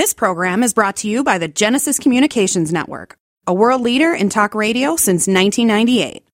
This 0.00 0.14
program 0.14 0.62
is 0.62 0.72
brought 0.72 0.96
to 0.96 1.08
you 1.08 1.22
by 1.22 1.36
the 1.36 1.46
Genesis 1.46 1.98
Communications 1.98 2.72
Network, 2.72 3.18
a 3.46 3.52
world 3.52 3.82
leader 3.82 4.14
in 4.14 4.30
talk 4.30 4.54
radio 4.54 4.96
since 4.96 5.26
1998. 5.26 6.26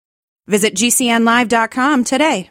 Visit 0.47 0.75
GCNlive.com 0.77 2.05
today. 2.05 2.49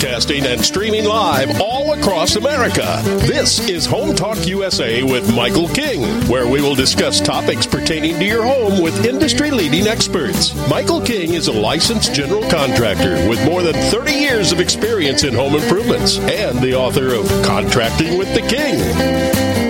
broadcasting 0.00 0.46
and 0.46 0.64
streaming 0.64 1.04
live 1.04 1.60
all 1.60 1.69
across 2.10 2.34
America. 2.34 3.00
This 3.24 3.60
is 3.68 3.86
Home 3.86 4.16
Talk 4.16 4.44
USA 4.44 5.04
with 5.04 5.32
Michael 5.32 5.68
King, 5.68 6.02
where 6.26 6.44
we 6.44 6.60
will 6.60 6.74
discuss 6.74 7.20
topics 7.20 7.68
pertaining 7.68 8.18
to 8.18 8.24
your 8.24 8.42
home 8.42 8.82
with 8.82 9.06
industry 9.06 9.52
leading 9.52 9.86
experts. 9.86 10.52
Michael 10.68 11.00
King 11.00 11.34
is 11.34 11.46
a 11.46 11.52
licensed 11.52 12.12
general 12.12 12.42
contractor 12.50 13.28
with 13.28 13.44
more 13.44 13.62
than 13.62 13.74
30 13.74 14.12
years 14.12 14.50
of 14.50 14.58
experience 14.58 15.22
in 15.22 15.34
home 15.34 15.54
improvements 15.54 16.18
and 16.18 16.58
the 16.58 16.74
author 16.74 17.14
of 17.14 17.28
Contracting 17.44 18.18
with 18.18 18.34
the 18.34 18.40
King. 18.40 19.60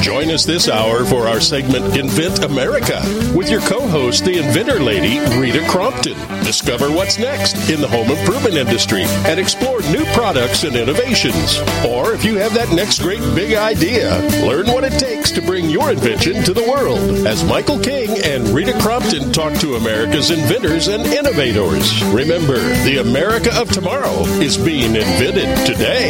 Join 0.00 0.30
us 0.30 0.44
this 0.44 0.68
hour 0.68 1.04
for 1.04 1.26
our 1.26 1.40
segment 1.40 1.96
Invent 1.96 2.44
America 2.44 3.02
with 3.34 3.50
your 3.50 3.60
co 3.62 3.79
host, 3.90 4.24
the 4.24 4.38
inventor 4.38 4.80
lady, 4.80 5.18
Rita 5.36 5.66
Crompton. 5.68 6.16
Discover 6.44 6.90
what's 6.92 7.18
next 7.18 7.68
in 7.68 7.80
the 7.80 7.88
home 7.88 8.10
improvement 8.10 8.54
industry 8.54 9.02
and 9.26 9.38
explore 9.38 9.80
new 9.82 10.04
products 10.14 10.64
and 10.64 10.76
innovations. 10.76 11.58
Or 11.86 12.12
if 12.14 12.24
you 12.24 12.36
have 12.36 12.54
that 12.54 12.70
next 12.70 13.00
great 13.00 13.20
big 13.34 13.54
idea, 13.54 14.16
learn 14.46 14.68
what 14.68 14.84
it 14.84 14.98
takes 14.98 15.30
to 15.32 15.42
bring 15.42 15.68
your 15.68 15.90
invention 15.90 16.42
to 16.44 16.54
the 16.54 16.62
world. 16.62 17.26
As 17.26 17.44
Michael 17.44 17.78
King 17.78 18.16
and 18.24 18.48
Rita 18.48 18.78
Crompton 18.80 19.32
talk 19.32 19.54
to 19.60 19.74
America's 19.74 20.30
inventors 20.30 20.88
and 20.88 21.04
innovators. 21.06 22.02
Remember, 22.04 22.58
the 22.84 22.98
America 23.00 23.50
of 23.60 23.70
tomorrow 23.70 24.22
is 24.40 24.56
being 24.56 24.94
invented 24.94 25.66
today. 25.66 26.09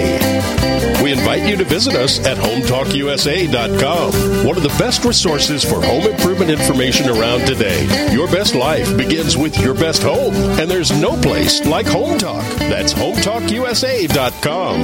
Visit 1.71 1.95
us 1.95 2.19
at 2.27 2.37
hometalkusa.com 2.37 4.13
one 4.45 4.57
of 4.57 4.63
the 4.63 4.75
best 4.79 5.05
resources 5.05 5.63
for 5.63 5.81
home 5.81 6.05
improvement 6.05 6.51
information 6.51 7.09
around 7.09 7.47
today. 7.47 7.87
Your 8.13 8.27
best 8.27 8.57
life 8.57 8.97
begins 8.97 9.37
with 9.37 9.57
your 9.61 9.75
best 9.75 10.03
home, 10.03 10.35
and 10.59 10.69
there's 10.69 10.91
no 11.01 11.17
place 11.21 11.65
like 11.65 11.87
Home 11.87 12.19
Talk. 12.19 12.45
That's 12.59 12.93
hometalkusa.com. 12.93 14.81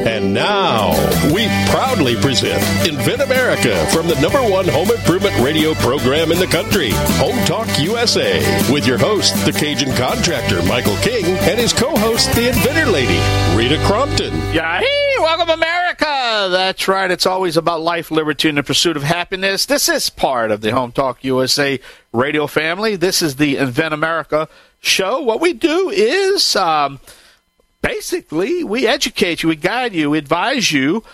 And 0.00 0.34
now, 0.34 0.90
we 1.32 1.46
proudly 1.70 2.16
present 2.16 2.60
Invent 2.88 3.20
America 3.20 3.86
from 3.92 4.08
the 4.08 4.18
number 4.20 4.40
one 4.40 4.66
home 4.66 4.90
improvement 4.90 5.38
radio 5.40 5.74
program 5.74 6.32
in 6.32 6.38
the 6.38 6.46
country, 6.46 6.90
Home 7.20 7.44
Talk 7.44 7.68
USA, 7.78 8.40
with 8.72 8.86
your 8.86 8.98
host, 8.98 9.34
the 9.44 9.52
Cajun 9.52 9.94
contractor, 9.94 10.62
Michael 10.64 10.96
King, 10.96 11.24
and 11.24 11.60
his 11.60 11.72
co 11.72 11.94
host, 11.96 12.32
the 12.34 12.48
inventor 12.48 12.90
lady, 12.90 13.20
Rita 13.56 13.78
Crompton. 13.86 14.34
Yeah, 14.52 14.80
welcome, 15.20 15.50
America. 15.50 16.48
That's 16.50 16.88
right. 16.88 17.10
It's 17.10 17.26
always 17.26 17.58
about 17.58 17.82
life 17.82 18.10
liberty, 18.10 18.48
and 18.48 18.56
the 18.56 18.62
pursuit 18.62 18.96
of 18.96 19.02
happiness. 19.02 19.66
This 19.66 19.88
is 19.88 20.08
part 20.08 20.50
of 20.50 20.62
the 20.62 20.72
Home 20.72 20.92
Talk 20.92 21.22
USA 21.24 21.78
radio 22.12 22.46
family. 22.46 22.96
This 22.96 23.20
is 23.20 23.36
the 23.36 23.58
Invent 23.58 23.92
America 23.92 24.48
show. 24.80 25.20
What 25.20 25.40
we 25.40 25.52
do 25.52 25.90
is 25.90 26.56
um, 26.56 27.00
basically 27.82 28.64
we 28.64 28.86
educate 28.86 29.42
you, 29.42 29.50
we 29.50 29.56
guide 29.56 29.92
you, 29.92 30.10
we 30.10 30.18
advise 30.18 30.72
you 30.72 31.04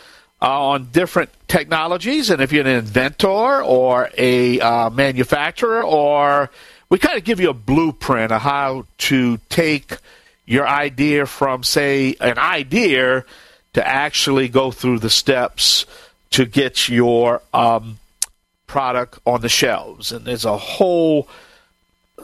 uh, 0.41 0.67
on 0.67 0.91
different 0.93 1.31
technologies. 1.49 2.31
And 2.31 2.41
if 2.41 2.53
you're 2.53 2.67
an 2.67 2.77
inventor 2.77 3.63
or 3.63 4.11
a 4.17 4.61
uh, 4.61 4.91
manufacturer, 4.91 5.83
or 5.83 6.51
we 6.89 6.99
kind 6.99 7.19
of 7.19 7.25
give 7.25 7.41
you 7.41 7.51
a 7.51 7.55
blueprint 7.55 8.31
of 8.31 8.41
how 8.41 8.87
to 8.99 9.39
take 9.49 9.97
your 10.45 10.69
idea 10.69 11.27
from, 11.27 11.65
say, 11.65 12.15
an 12.21 12.39
idea 12.39 13.25
to 13.77 13.87
actually 13.87 14.49
go 14.49 14.71
through 14.71 14.99
the 14.99 15.11
steps 15.11 15.85
to 16.31 16.47
get 16.47 16.89
your 16.89 17.43
um, 17.53 17.99
product 18.67 19.19
on 19.27 19.43
the 19.43 19.51
shelves. 19.51 20.13
And 20.13 20.25
there's 20.25 20.47
a 20.47 20.57
whole 20.57 21.29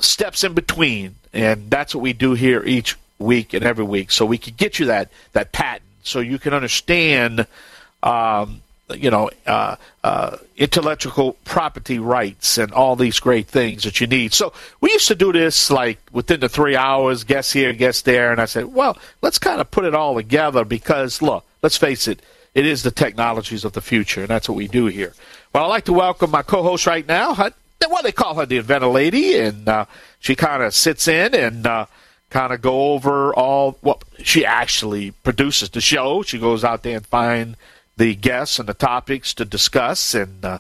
steps 0.00 0.44
in 0.44 0.54
between, 0.54 1.16
and 1.30 1.70
that's 1.70 1.94
what 1.94 2.00
we 2.00 2.14
do 2.14 2.32
here 2.32 2.64
each 2.64 2.96
week 3.18 3.52
and 3.52 3.66
every 3.66 3.84
week, 3.84 4.10
so 4.10 4.24
we 4.24 4.38
can 4.38 4.54
get 4.56 4.78
you 4.78 4.86
that 4.86 5.10
that 5.34 5.52
patent, 5.52 5.90
so 6.02 6.20
you 6.20 6.38
can 6.38 6.54
understand. 6.54 7.46
Um, 8.02 8.62
you 8.98 9.10
know, 9.10 9.30
uh, 9.46 9.76
uh, 10.04 10.36
intellectual 10.56 11.34
property 11.44 11.98
rights 11.98 12.58
and 12.58 12.72
all 12.72 12.96
these 12.96 13.20
great 13.20 13.46
things 13.46 13.84
that 13.84 14.00
you 14.00 14.06
need. 14.06 14.32
So 14.32 14.52
we 14.80 14.90
used 14.92 15.08
to 15.08 15.14
do 15.14 15.32
this 15.32 15.70
like 15.70 15.98
within 16.12 16.40
the 16.40 16.48
three 16.48 16.76
hours, 16.76 17.24
guess 17.24 17.52
here, 17.52 17.72
guess 17.72 18.02
there, 18.02 18.32
and 18.32 18.40
I 18.40 18.46
said, 18.46 18.72
well, 18.72 18.96
let's 19.20 19.38
kind 19.38 19.60
of 19.60 19.70
put 19.70 19.84
it 19.84 19.94
all 19.94 20.14
together 20.14 20.64
because 20.64 21.22
look, 21.22 21.44
let's 21.62 21.76
face 21.76 22.08
it, 22.08 22.22
it 22.54 22.66
is 22.66 22.82
the 22.82 22.90
technologies 22.90 23.64
of 23.64 23.72
the 23.72 23.80
future, 23.80 24.20
and 24.20 24.28
that's 24.28 24.48
what 24.48 24.56
we 24.56 24.68
do 24.68 24.86
here. 24.86 25.14
Well, 25.52 25.64
I'd 25.64 25.68
like 25.68 25.84
to 25.86 25.92
welcome 25.92 26.30
my 26.30 26.42
co-host 26.42 26.86
right 26.86 27.06
now. 27.06 27.34
Well, 27.34 28.02
they 28.02 28.12
call 28.12 28.34
her 28.36 28.46
the 28.46 28.58
inventor 28.58 28.86
lady, 28.86 29.38
and 29.38 29.68
uh, 29.68 29.86
she 30.20 30.34
kind 30.36 30.62
of 30.62 30.74
sits 30.74 31.08
in 31.08 31.34
and 31.34 31.66
uh, 31.66 31.86
kind 32.30 32.52
of 32.52 32.62
go 32.62 32.92
over 32.92 33.34
all. 33.34 33.78
Well, 33.82 34.00
she 34.22 34.44
actually 34.46 35.10
produces 35.10 35.70
the 35.70 35.80
show. 35.80 36.22
She 36.22 36.38
goes 36.38 36.64
out 36.64 36.82
there 36.82 36.96
and 36.96 37.06
find 37.06 37.56
the 38.02 38.16
guests 38.16 38.58
and 38.58 38.68
the 38.68 38.74
topics 38.74 39.32
to 39.32 39.44
discuss, 39.44 40.12
and 40.12 40.44
uh, 40.44 40.58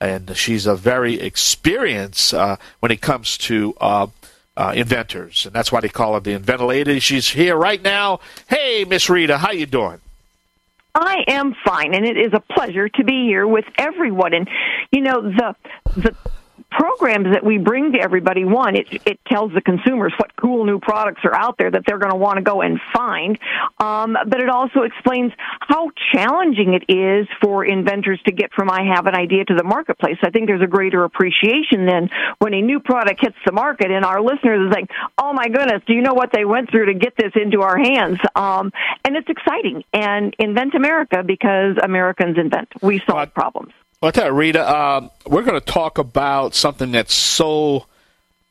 and 0.00 0.36
she's 0.36 0.64
a 0.64 0.76
very 0.76 1.14
experienced 1.20 2.32
uh, 2.32 2.56
when 2.78 2.92
it 2.92 3.00
comes 3.00 3.36
to. 3.36 3.74
Uh, 3.80 4.06
uh, 4.56 4.72
inventors, 4.76 5.46
and 5.46 5.52
that's 5.52 5.72
why 5.72 5.80
they 5.80 5.88
call 5.88 6.14
her 6.14 6.20
the 6.20 6.30
inventor 6.30 6.66
lady. 6.66 7.00
She's 7.00 7.30
here 7.30 7.56
right 7.56 7.82
now. 7.82 8.20
Hey, 8.46 8.84
Miss 8.84 9.10
Rita, 9.10 9.38
how 9.38 9.50
you 9.50 9.66
doing? 9.66 10.00
I 10.94 11.24
am 11.26 11.56
fine, 11.64 11.92
and 11.92 12.06
it 12.06 12.16
is 12.16 12.32
a 12.32 12.38
pleasure 12.38 12.88
to 12.88 13.02
be 13.02 13.24
here 13.24 13.48
with 13.48 13.64
everyone. 13.78 14.32
And 14.32 14.48
you 14.92 15.00
know 15.00 15.22
the 15.22 15.56
the 15.96 16.14
programs 16.76 17.32
that 17.32 17.44
we 17.44 17.58
bring 17.58 17.92
to 17.92 18.00
everybody 18.00 18.44
one 18.44 18.76
it 18.76 18.86
it 19.06 19.18
tells 19.26 19.52
the 19.52 19.60
consumers 19.60 20.12
what 20.18 20.34
cool 20.36 20.64
new 20.64 20.78
products 20.80 21.20
are 21.24 21.34
out 21.34 21.56
there 21.56 21.70
that 21.70 21.82
they're 21.86 21.98
going 21.98 22.10
to 22.10 22.16
want 22.16 22.36
to 22.36 22.42
go 22.42 22.62
and 22.62 22.80
find 22.92 23.38
um, 23.78 24.16
but 24.26 24.40
it 24.40 24.48
also 24.48 24.82
explains 24.82 25.32
how 25.60 25.90
challenging 26.12 26.74
it 26.74 26.84
is 26.92 27.26
for 27.40 27.64
inventors 27.64 28.20
to 28.26 28.32
get 28.32 28.52
from 28.52 28.70
i 28.70 28.82
have 28.82 29.06
an 29.06 29.14
idea 29.14 29.44
to 29.44 29.54
the 29.54 29.62
marketplace. 29.64 30.16
I 30.22 30.30
think 30.30 30.46
there's 30.48 30.62
a 30.62 30.66
greater 30.66 31.04
appreciation 31.04 31.86
than 31.86 32.10
when 32.38 32.54
a 32.54 32.60
new 32.60 32.80
product 32.80 33.20
hits 33.20 33.36
the 33.46 33.52
market 33.52 33.90
and 33.90 34.04
our 34.04 34.20
listeners 34.20 34.66
is 34.66 34.72
like 34.72 34.90
oh 35.18 35.32
my 35.32 35.48
goodness 35.48 35.82
do 35.86 35.94
you 35.94 36.02
know 36.02 36.14
what 36.14 36.30
they 36.32 36.44
went 36.44 36.70
through 36.70 36.86
to 36.86 36.94
get 36.94 37.14
this 37.16 37.32
into 37.34 37.62
our 37.62 37.76
hands? 37.78 38.18
Um, 38.34 38.72
and 39.04 39.16
it's 39.16 39.28
exciting 39.28 39.84
and 39.92 40.34
invent 40.38 40.74
america 40.74 41.22
because 41.24 41.76
americans 41.82 42.36
invent. 42.38 42.68
We 42.82 43.00
solve 43.06 43.32
problems 43.34 43.72
well, 44.04 44.10
I 44.10 44.10
tell 44.10 44.26
you, 44.26 44.32
Rita, 44.32 44.76
um, 44.76 45.10
we're 45.26 45.44
going 45.44 45.58
to 45.58 45.64
talk 45.64 45.96
about 45.96 46.54
something 46.54 46.92
that's 46.92 47.14
so 47.14 47.86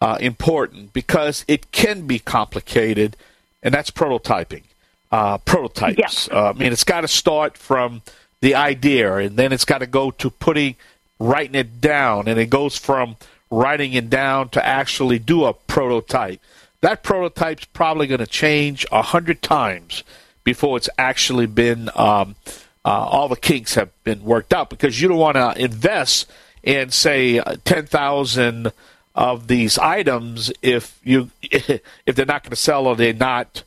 uh, 0.02 0.18
important 0.19 0.94
because 0.94 1.46
it 1.47 1.72
can 1.72 2.08
be 2.08 2.18
complicated, 2.18 3.16
and 3.62 3.72
that's 3.72 3.92
prototyping. 3.92 4.63
Uh, 5.12 5.38
prototypes. 5.38 6.28
Yeah. 6.28 6.36
Uh, 6.36 6.50
I 6.50 6.53
mean, 6.53 6.74
it's 6.74 6.84
got 6.84 7.02
to 7.02 7.08
start 7.08 7.56
from 7.56 8.02
the 8.42 8.56
idea, 8.56 9.18
and 9.18 9.38
then 9.38 9.53
it's 9.53 9.63
got 9.63 9.78
to 9.78 9.86
go 9.86 10.09
to 10.09 10.31
putting, 10.31 10.75
writing 11.19 11.53
it 11.53 11.80
down, 11.80 12.28
and 12.28 12.40
it 12.40 12.50
goes 12.50 12.75
from 12.75 13.16
writing 13.52 13.94
it 13.94 14.09
down 14.09 14.50
to 14.50 14.66
actually 14.66 15.19
do 15.19 15.46
a 15.46 15.53
prototype. 15.53 16.42
That 16.81 17.03
prototype's 17.03 17.66
probably 17.66 18.08
going 18.08 18.22
to 18.22 18.25
change 18.25 18.88
a 18.92 19.03
hundred 19.03 19.44
times 19.44 20.03
before 20.44 20.78
it's 20.78 20.90
actually 20.97 21.46
been 21.46 21.92
um, 21.94 22.38
uh, 22.86 22.90
all 22.90 23.28
the 23.28 23.36
kinks 23.36 23.76
have 23.76 23.90
been 24.04 24.24
worked 24.24 24.54
out 24.54 24.70
because 24.70 25.02
you 25.02 25.08
don't 25.08 25.18
want 25.18 25.36
to 25.36 25.54
invest 25.62 26.30
in 26.63 26.90
say 26.90 27.40
uh, 27.40 27.56
10,000 27.66 28.72
of 29.16 29.48
these 29.48 29.78
items 29.78 30.52
if 30.62 31.00
you 31.04 31.30
if 31.42 32.16
they're 32.16 32.25
not 32.25 32.44
going 32.44 32.50
to 32.50 32.56
sell 32.56 32.88
or 32.88 32.96
they're 32.96 33.13
not 33.13 33.63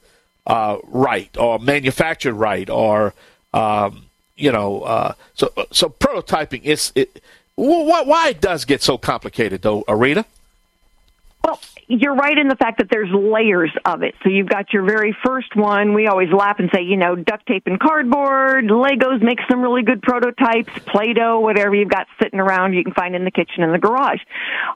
uh, 0.47 0.79
right 0.85 1.37
or 1.39 1.59
manufactured 1.59 2.35
right 2.35 2.69
or 2.69 3.15
um, 3.55 4.07
you 4.37 4.51
know 4.51 4.83
uh, 4.83 5.15
so 5.35 5.53
so 5.71 5.89
prototyping 5.89 6.63
is 6.63 6.93
it 6.95 7.23
why, 7.55 8.03
why 8.03 8.29
it 8.31 8.41
does 8.41 8.65
get 8.65 8.83
so 8.83 8.99
complicated 8.99 9.63
though 9.63 9.83
Arita 9.85 10.25
well, 11.47 11.61
you're 11.87 12.17
right 12.17 12.37
in 12.37 12.49
the 12.49 12.57
fact 12.57 12.79
that 12.79 12.89
there's 12.91 13.09
layers 13.13 13.71
of 13.85 14.03
it. 14.03 14.17
So 14.25 14.29
you've 14.29 14.49
got 14.49 14.73
your 14.73 14.83
very 14.83 15.17
first 15.25 15.55
one. 15.55 15.95
We 15.95 16.09
always 16.09 16.33
laugh 16.33 16.57
and 16.59 16.69
say, 16.75 16.83
you 16.83 16.97
know, 16.97 17.15
duct 17.15 17.47
tape 17.47 17.63
and 17.67 17.79
cardboard, 17.79 18.65
Legos 18.65 19.23
make 19.23 19.39
some 19.49 19.61
really 19.61 19.83
good 19.83 20.03
prototypes, 20.03 20.73
Play-Doh, 20.87 21.39
whatever 21.39 21.77
you've 21.77 21.89
got 21.89 22.09
sitting 22.21 22.41
around 22.41 22.73
you 22.73 22.83
can 22.83 22.95
find 22.95 23.15
in 23.15 23.25
the 23.25 23.31
kitchen 23.31 23.63
and 23.63 23.73
the 23.73 23.79
garage. 23.79 24.19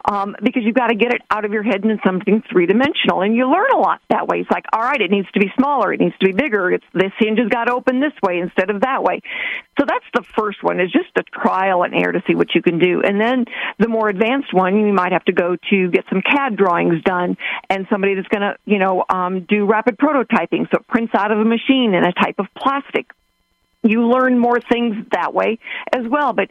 Um, 0.08 0.36
because 0.44 0.62
you've 0.64 0.76
got 0.76 0.88
to 0.88 0.94
get 0.94 1.12
it 1.12 1.22
out 1.30 1.44
of 1.44 1.52
your 1.52 1.64
head 1.64 1.82
into 1.82 1.98
something 2.06 2.44
three 2.48 2.66
dimensional. 2.66 3.22
And 3.22 3.34
you 3.34 3.50
learn 3.50 3.72
a 3.74 3.78
lot 3.78 4.00
that 4.10 4.28
way. 4.28 4.38
It's 4.38 4.50
like, 4.50 4.66
all 4.72 4.82
right, 4.82 5.00
it 5.00 5.10
needs 5.10 5.30
to 5.32 5.40
be 5.40 5.50
smaller, 5.58 5.92
it 5.92 5.98
needs 5.98 6.16
to 6.20 6.26
be 6.26 6.32
bigger. 6.32 6.70
It's 6.70 6.84
this 6.94 7.12
hinge 7.18 7.40
has 7.40 7.48
got 7.48 7.64
to 7.64 7.74
open 7.74 7.98
this 7.98 8.14
way 8.22 8.38
instead 8.38 8.70
of 8.70 8.82
that 8.82 9.02
way. 9.02 9.20
So 9.80 9.86
that's 9.86 10.04
the 10.12 10.22
first 10.36 10.62
one 10.62 10.78
is 10.78 10.92
just 10.92 11.08
a 11.16 11.22
trial 11.22 11.84
and 11.84 11.94
error 11.94 12.12
to 12.12 12.22
see 12.28 12.34
what 12.34 12.54
you 12.54 12.60
can 12.60 12.78
do. 12.78 13.00
And 13.00 13.18
then 13.18 13.46
the 13.78 13.88
more 13.88 14.10
advanced 14.10 14.52
one, 14.52 14.76
you 14.86 14.92
might 14.92 15.12
have 15.12 15.24
to 15.24 15.32
go 15.32 15.56
to 15.70 15.90
get 15.90 16.04
some 16.10 16.20
CAD 16.20 16.56
drawings 16.56 17.02
done 17.02 17.38
and 17.70 17.86
somebody 17.88 18.14
that's 18.14 18.28
going 18.28 18.42
to, 18.42 18.56
you 18.66 18.78
know, 18.78 19.04
um, 19.08 19.46
do 19.48 19.64
rapid 19.64 19.96
prototyping. 19.96 20.70
So 20.70 20.80
it 20.80 20.86
prints 20.86 21.14
out 21.14 21.32
of 21.32 21.38
a 21.38 21.44
machine 21.46 21.94
in 21.94 22.04
a 22.04 22.12
type 22.12 22.38
of 22.38 22.46
plastic 22.58 23.06
you 23.82 24.06
learn 24.06 24.38
more 24.38 24.60
things 24.60 25.06
that 25.12 25.32
way 25.32 25.58
as 25.92 26.06
well. 26.06 26.32
But 26.32 26.50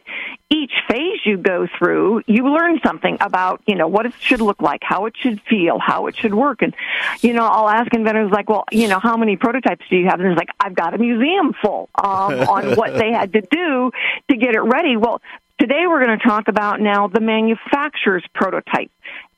each 0.50 0.72
phase 0.88 1.20
you 1.24 1.36
go 1.36 1.68
through, 1.78 2.22
you 2.26 2.48
learn 2.48 2.80
something 2.84 3.16
about, 3.20 3.62
you 3.66 3.76
know, 3.76 3.86
what 3.86 4.06
it 4.06 4.14
should 4.18 4.40
look 4.40 4.60
like, 4.60 4.80
how 4.82 5.06
it 5.06 5.14
should 5.16 5.40
feel, 5.48 5.78
how 5.78 6.06
it 6.08 6.16
should 6.16 6.34
work. 6.34 6.62
And, 6.62 6.74
you 7.20 7.32
know, 7.32 7.44
I'll 7.44 7.68
ask 7.68 7.94
inventors 7.94 8.30
like, 8.32 8.48
well, 8.48 8.64
you 8.72 8.88
know, 8.88 8.98
how 8.98 9.16
many 9.16 9.36
prototypes 9.36 9.84
do 9.88 9.96
you 9.96 10.06
have? 10.06 10.18
And 10.18 10.30
it's 10.30 10.38
like, 10.38 10.50
I've 10.58 10.74
got 10.74 10.94
a 10.94 10.98
museum 10.98 11.54
full 11.62 11.88
um, 11.94 12.40
on 12.48 12.74
what 12.74 12.98
they 12.98 13.12
had 13.12 13.32
to 13.34 13.42
do 13.42 13.92
to 14.30 14.36
get 14.36 14.54
it 14.54 14.62
ready. 14.62 14.96
Well, 14.96 15.22
today 15.60 15.84
we're 15.86 16.04
going 16.04 16.18
to 16.18 16.24
talk 16.24 16.48
about 16.48 16.80
now 16.80 17.06
the 17.06 17.20
manufacturer's 17.20 18.24
prototype. 18.34 18.90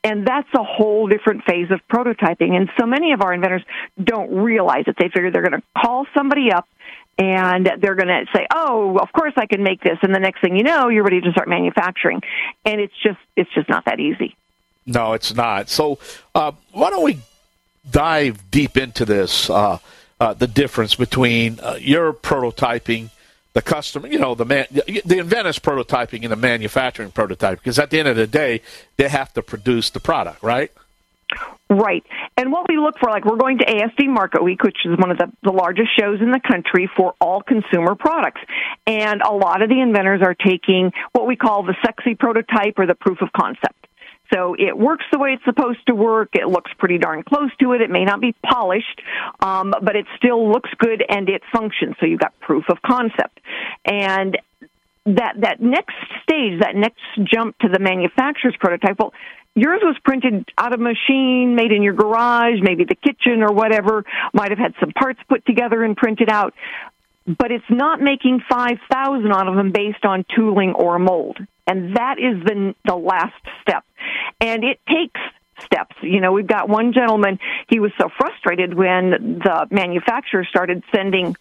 And 0.04 0.26
that's 0.26 0.48
a 0.54 0.64
whole 0.64 1.06
different 1.06 1.44
phase 1.44 1.70
of 1.70 1.80
prototyping. 1.88 2.56
And 2.56 2.68
so 2.78 2.86
many 2.86 3.12
of 3.12 3.22
our 3.22 3.32
inventors 3.32 3.62
don't 4.02 4.34
realize 4.34 4.84
it. 4.88 4.96
They 4.98 5.08
figure 5.08 5.30
they're 5.30 5.48
going 5.48 5.60
to 5.60 5.62
call 5.80 6.06
somebody 6.12 6.50
up 6.50 6.66
and 7.18 7.70
they're 7.80 7.94
going 7.94 8.08
to 8.08 8.24
say, 8.34 8.46
"Oh, 8.54 8.98
of 8.98 9.12
course 9.12 9.34
I 9.36 9.46
can 9.46 9.62
make 9.62 9.82
this," 9.82 9.98
and 10.02 10.14
the 10.14 10.20
next 10.20 10.40
thing 10.40 10.56
you 10.56 10.62
know, 10.62 10.88
you're 10.88 11.04
ready 11.04 11.20
to 11.20 11.30
start 11.32 11.48
manufacturing, 11.48 12.20
and 12.64 12.80
it's 12.80 12.94
just 13.02 13.18
it's 13.36 13.50
just 13.54 13.68
not 13.68 13.84
that 13.84 14.00
easy. 14.00 14.36
No, 14.86 15.12
it's 15.12 15.34
not. 15.34 15.68
So, 15.68 15.98
uh, 16.34 16.52
why 16.72 16.90
don't 16.90 17.04
we 17.04 17.18
dive 17.88 18.50
deep 18.50 18.76
into 18.76 19.04
this? 19.04 19.48
Uh, 19.48 19.78
uh, 20.18 20.34
the 20.34 20.46
difference 20.46 20.94
between 20.94 21.58
uh, 21.60 21.76
your 21.80 22.12
prototyping, 22.12 23.10
the 23.54 23.62
customer, 23.62 24.06
you 24.06 24.18
know, 24.18 24.34
the 24.34 24.44
man, 24.44 24.66
the 24.70 25.18
inventor's 25.18 25.58
prototyping 25.58 26.22
and 26.22 26.30
the 26.30 26.36
manufacturing 26.36 27.10
prototype, 27.10 27.58
because 27.58 27.78
at 27.78 27.90
the 27.90 27.98
end 27.98 28.08
of 28.08 28.16
the 28.16 28.26
day, 28.26 28.60
they 28.96 29.08
have 29.08 29.32
to 29.34 29.42
produce 29.42 29.90
the 29.90 29.98
product, 30.00 30.42
right? 30.42 30.70
Right. 31.70 32.04
And 32.36 32.52
what 32.52 32.68
we 32.68 32.76
look 32.78 32.98
for, 32.98 33.10
like 33.10 33.24
we're 33.24 33.36
going 33.36 33.58
to 33.58 33.64
ASD 33.64 34.08
Market 34.08 34.42
Week, 34.42 34.62
which 34.62 34.78
is 34.84 34.98
one 34.98 35.10
of 35.10 35.18
the, 35.18 35.32
the 35.42 35.52
largest 35.52 35.88
shows 35.98 36.20
in 36.20 36.30
the 36.30 36.40
country 36.40 36.90
for 36.96 37.14
all 37.20 37.40
consumer 37.42 37.94
products. 37.94 38.40
And 38.86 39.22
a 39.22 39.32
lot 39.32 39.62
of 39.62 39.68
the 39.68 39.80
inventors 39.80 40.20
are 40.22 40.34
taking 40.34 40.92
what 41.12 41.26
we 41.26 41.36
call 41.36 41.62
the 41.62 41.74
sexy 41.84 42.14
prototype 42.14 42.78
or 42.78 42.86
the 42.86 42.94
proof 42.94 43.22
of 43.22 43.28
concept. 43.32 43.86
So 44.32 44.54
it 44.58 44.76
works 44.76 45.04
the 45.12 45.18
way 45.18 45.30
it's 45.30 45.44
supposed 45.44 45.80
to 45.88 45.94
work. 45.94 46.30
It 46.32 46.46
looks 46.48 46.70
pretty 46.78 46.98
darn 46.98 47.22
close 47.22 47.50
to 47.60 47.72
it. 47.72 47.82
It 47.82 47.90
may 47.90 48.04
not 48.04 48.20
be 48.20 48.34
polished, 48.44 49.00
um, 49.40 49.74
but 49.82 49.94
it 49.94 50.06
still 50.16 50.50
looks 50.50 50.70
good 50.78 51.04
and 51.06 51.28
it 51.28 51.42
functions. 51.52 51.96
So 52.00 52.06
you've 52.06 52.20
got 52.20 52.38
proof 52.40 52.64
of 52.70 52.80
concept. 52.80 53.40
And 53.84 54.38
that 55.06 55.34
that 55.40 55.60
next 55.60 55.94
stage, 56.22 56.60
that 56.60 56.74
next 56.74 57.00
jump 57.24 57.58
to 57.58 57.68
the 57.68 57.78
manufacturer's 57.78 58.54
prototype, 58.58 58.98
well, 58.98 59.12
yours 59.54 59.80
was 59.82 59.96
printed 60.04 60.48
out 60.56 60.72
of 60.72 60.80
machine, 60.80 61.54
made 61.54 61.72
in 61.72 61.82
your 61.82 61.94
garage, 61.94 62.58
maybe 62.62 62.84
the 62.84 62.94
kitchen 62.94 63.42
or 63.42 63.52
whatever, 63.52 64.04
might 64.32 64.50
have 64.50 64.58
had 64.58 64.74
some 64.80 64.92
parts 64.92 65.20
put 65.28 65.44
together 65.44 65.82
and 65.82 65.96
printed 65.96 66.30
out, 66.30 66.54
but 67.26 67.50
it's 67.50 67.64
not 67.68 68.00
making 68.00 68.40
5,000 68.48 69.32
out 69.32 69.48
of 69.48 69.56
them 69.56 69.72
based 69.72 70.04
on 70.04 70.24
tooling 70.34 70.72
or 70.74 70.98
mold. 70.98 71.38
And 71.66 71.96
that 71.96 72.18
is 72.18 72.42
the, 72.44 72.74
the 72.84 72.96
last 72.96 73.34
step. 73.62 73.84
And 74.40 74.64
it 74.64 74.80
takes 74.88 75.20
steps. 75.64 75.94
You 76.02 76.20
know, 76.20 76.32
we've 76.32 76.46
got 76.46 76.68
one 76.68 76.92
gentleman, 76.92 77.38
he 77.68 77.78
was 77.78 77.92
so 78.00 78.08
frustrated 78.16 78.74
when 78.74 79.40
the 79.44 79.66
manufacturer 79.70 80.44
started 80.44 80.82
sending 80.94 81.36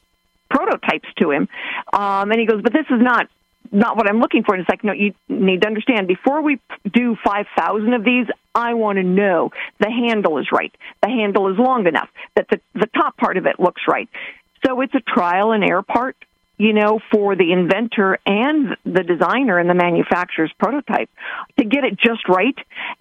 prototypes 0.49 1.09
to 1.19 1.31
him. 1.31 1.47
Um, 1.91 2.29
and 2.29 2.39
he 2.39 2.45
goes, 2.45 2.61
but 2.61 2.73
this 2.73 2.85
is 2.89 3.01
not 3.01 3.27
not 3.71 3.97
what 3.97 4.09
I'm 4.09 4.19
looking 4.19 4.43
for. 4.43 4.53
And 4.53 4.61
it's 4.61 4.69
like, 4.69 4.83
no, 4.83 4.93
you 4.93 5.13
need 5.29 5.61
to 5.61 5.67
understand 5.67 6.07
before 6.07 6.41
we 6.41 6.59
do 6.91 7.15
5,000 7.23 7.93
of 7.93 8.03
these, 8.03 8.27
I 8.53 8.73
want 8.73 8.97
to 8.97 9.03
know 9.03 9.51
the 9.79 9.89
handle 9.89 10.37
is 10.37 10.47
right. 10.51 10.73
The 11.01 11.09
handle 11.09 11.51
is 11.51 11.57
long 11.57 11.87
enough 11.87 12.09
that 12.35 12.47
the, 12.49 12.59
the 12.73 12.87
top 12.87 13.17
part 13.17 13.37
of 13.37 13.45
it 13.45 13.59
looks 13.59 13.81
right. 13.87 14.09
So 14.65 14.81
it's 14.81 14.93
a 14.93 14.99
trial 14.99 15.51
and 15.51 15.63
error 15.63 15.83
part 15.83 16.17
you 16.61 16.73
know, 16.73 16.99
for 17.11 17.35
the 17.35 17.51
inventor 17.51 18.19
and 18.23 18.77
the 18.85 19.01
designer 19.01 19.57
and 19.57 19.67
the 19.67 19.73
manufacturer's 19.73 20.51
prototype 20.59 21.09
to 21.57 21.65
get 21.65 21.83
it 21.83 21.97
just 21.97 22.29
right. 22.29 22.53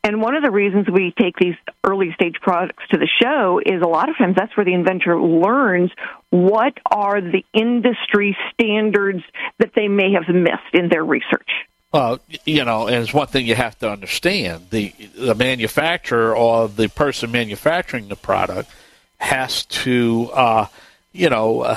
And 0.03 0.23
one 0.23 0.35
of 0.35 0.43
the 0.43 0.51
reasons 0.51 0.87
we 0.91 1.13
take 1.21 1.37
these 1.37 1.57
early 1.85 2.11
stage 2.15 2.37
products 2.41 2.85
to 2.91 2.97
the 2.97 3.07
show 3.23 3.61
is 3.65 3.83
a 3.83 3.87
lot 3.87 4.09
of 4.09 4.17
times 4.17 4.35
that's 4.35 4.57
where 4.57 4.65
the 4.65 4.73
inventor 4.73 5.21
learns 5.21 5.91
what 6.31 6.73
are 6.91 7.21
the 7.21 7.45
industry 7.53 8.35
standards 8.55 9.23
that 9.59 9.73
they 9.77 9.89
may 9.89 10.13
have 10.15 10.35
missed 10.35 10.73
in 10.73 10.89
their 10.89 11.05
research. 11.05 11.51
Well, 11.93 12.19
you 12.47 12.65
know, 12.65 12.87
and 12.87 12.97
it's 12.97 13.13
one 13.13 13.27
thing 13.27 13.47
you 13.47 13.57
have 13.57 13.79
to 13.81 13.91
understand: 13.91 14.71
the 14.71 14.95
the 15.17 15.35
manufacturer 15.35 16.35
or 16.35 16.69
the 16.69 16.89
person 16.89 17.31
manufacturing 17.33 18.09
the 18.09 18.17
product 18.17 18.71
has 19.19 19.67
to, 19.67 20.31
uh, 20.33 20.67
you 21.13 21.29
know, 21.29 21.63
uh, 21.63 21.77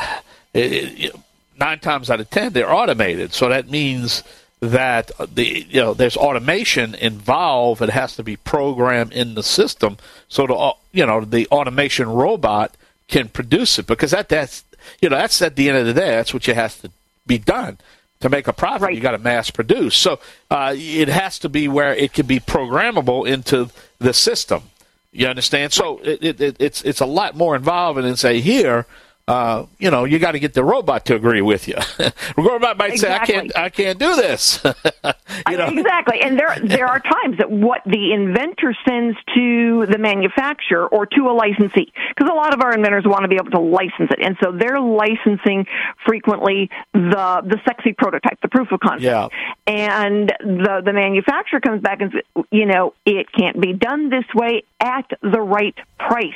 it, 0.53 1.05
it, 1.05 1.15
nine 1.59 1.79
times 1.79 2.09
out 2.09 2.19
of 2.19 2.29
ten 2.29 2.53
they're 2.53 2.73
automated. 2.73 3.33
So 3.33 3.49
that 3.49 3.69
means 3.69 4.23
that 4.59 5.11
the 5.33 5.65
you 5.69 5.81
know 5.81 5.93
there's 5.93 6.17
automation 6.17 6.95
involved. 6.95 7.81
It 7.81 7.89
has 7.89 8.15
to 8.15 8.23
be 8.23 8.37
programmed 8.37 9.11
in 9.13 9.35
the 9.35 9.43
system 9.43 9.97
so 10.29 10.47
the 10.47 10.73
you 10.91 11.05
know 11.05 11.25
the 11.25 11.47
automation 11.47 12.09
robot 12.09 12.75
can 13.07 13.27
produce 13.27 13.77
it 13.77 13.87
because 13.87 14.11
that 14.11 14.29
that's 14.29 14.63
you 15.01 15.09
know 15.09 15.17
that's 15.17 15.41
at 15.41 15.55
the 15.55 15.69
end 15.69 15.77
of 15.77 15.85
the 15.85 15.93
day 15.93 16.11
that's 16.11 16.33
what 16.33 16.47
you 16.47 16.53
has 16.53 16.79
to 16.79 16.89
be 17.27 17.37
done 17.37 17.77
to 18.21 18.29
make 18.29 18.47
a 18.47 18.53
profit. 18.53 18.81
Right. 18.83 18.95
You 18.95 19.01
got 19.01 19.11
to 19.11 19.17
mass 19.17 19.51
produce. 19.51 19.95
So 19.95 20.19
uh, 20.49 20.73
it 20.75 21.09
has 21.09 21.37
to 21.39 21.49
be 21.49 21.67
where 21.67 21.93
it 21.93 22.13
can 22.13 22.25
be 22.25 22.39
programmable 22.39 23.27
into 23.27 23.69
the 23.99 24.13
system. 24.13 24.63
You 25.11 25.27
understand? 25.27 25.73
So 25.73 25.99
it, 25.99 26.41
it, 26.41 26.55
it's 26.59 26.81
it's 26.83 27.01
a 27.01 27.05
lot 27.05 27.35
more 27.35 27.55
involved 27.55 27.99
than 28.01 28.15
say 28.15 28.39
here 28.39 28.87
uh, 29.25 29.65
you 29.79 29.89
know, 29.89 30.03
you 30.03 30.19
got 30.19 30.33
to 30.33 30.39
get 30.39 30.53
the 30.53 30.63
robot 30.63 31.05
to 31.05 31.15
agree 31.15 31.41
with 31.41 31.67
you. 31.69 31.75
the 31.97 32.13
robot 32.37 32.77
might 32.77 32.91
exactly. 32.91 33.33
say, 33.33 33.39
"I 33.39 33.41
can't, 33.41 33.57
I 33.57 33.69
can't 33.69 33.99
do 33.99 34.15
this." 34.17 34.61
you 35.49 35.57
know? 35.57 35.67
Exactly, 35.67 36.19
and 36.21 36.37
there 36.37 36.57
there 36.61 36.87
are 36.87 36.99
times 36.99 37.37
that 37.37 37.49
what 37.49 37.81
the 37.85 38.11
inventor 38.11 38.75
sends 38.85 39.17
to 39.33 39.85
the 39.85 39.97
manufacturer 39.97 40.87
or 40.87 41.05
to 41.05 41.29
a 41.29 41.33
licensee, 41.33 41.93
because 42.09 42.29
a 42.29 42.35
lot 42.35 42.53
of 42.53 42.59
our 42.59 42.73
inventors 42.73 43.05
want 43.05 43.21
to 43.21 43.29
be 43.29 43.35
able 43.35 43.51
to 43.51 43.61
license 43.61 44.11
it, 44.11 44.19
and 44.21 44.35
so 44.43 44.51
they're 44.51 44.81
licensing 44.81 45.67
frequently 46.05 46.69
the 46.91 47.41
the 47.45 47.59
sexy 47.65 47.93
prototype, 47.93 48.41
the 48.41 48.49
proof 48.49 48.73
of 48.73 48.81
concept, 48.81 49.03
yeah. 49.03 49.29
and 49.67 50.33
the 50.41 50.81
the 50.83 50.91
manufacturer 50.91 51.61
comes 51.61 51.81
back 51.81 52.01
and 52.01 52.11
says, 52.11 52.45
you 52.51 52.65
know, 52.65 52.93
it 53.05 53.31
can't 53.31 53.61
be 53.61 53.71
done 53.71 54.09
this 54.09 54.25
way 54.35 54.63
at 54.81 55.09
the 55.21 55.39
right 55.39 55.75
price. 55.97 56.33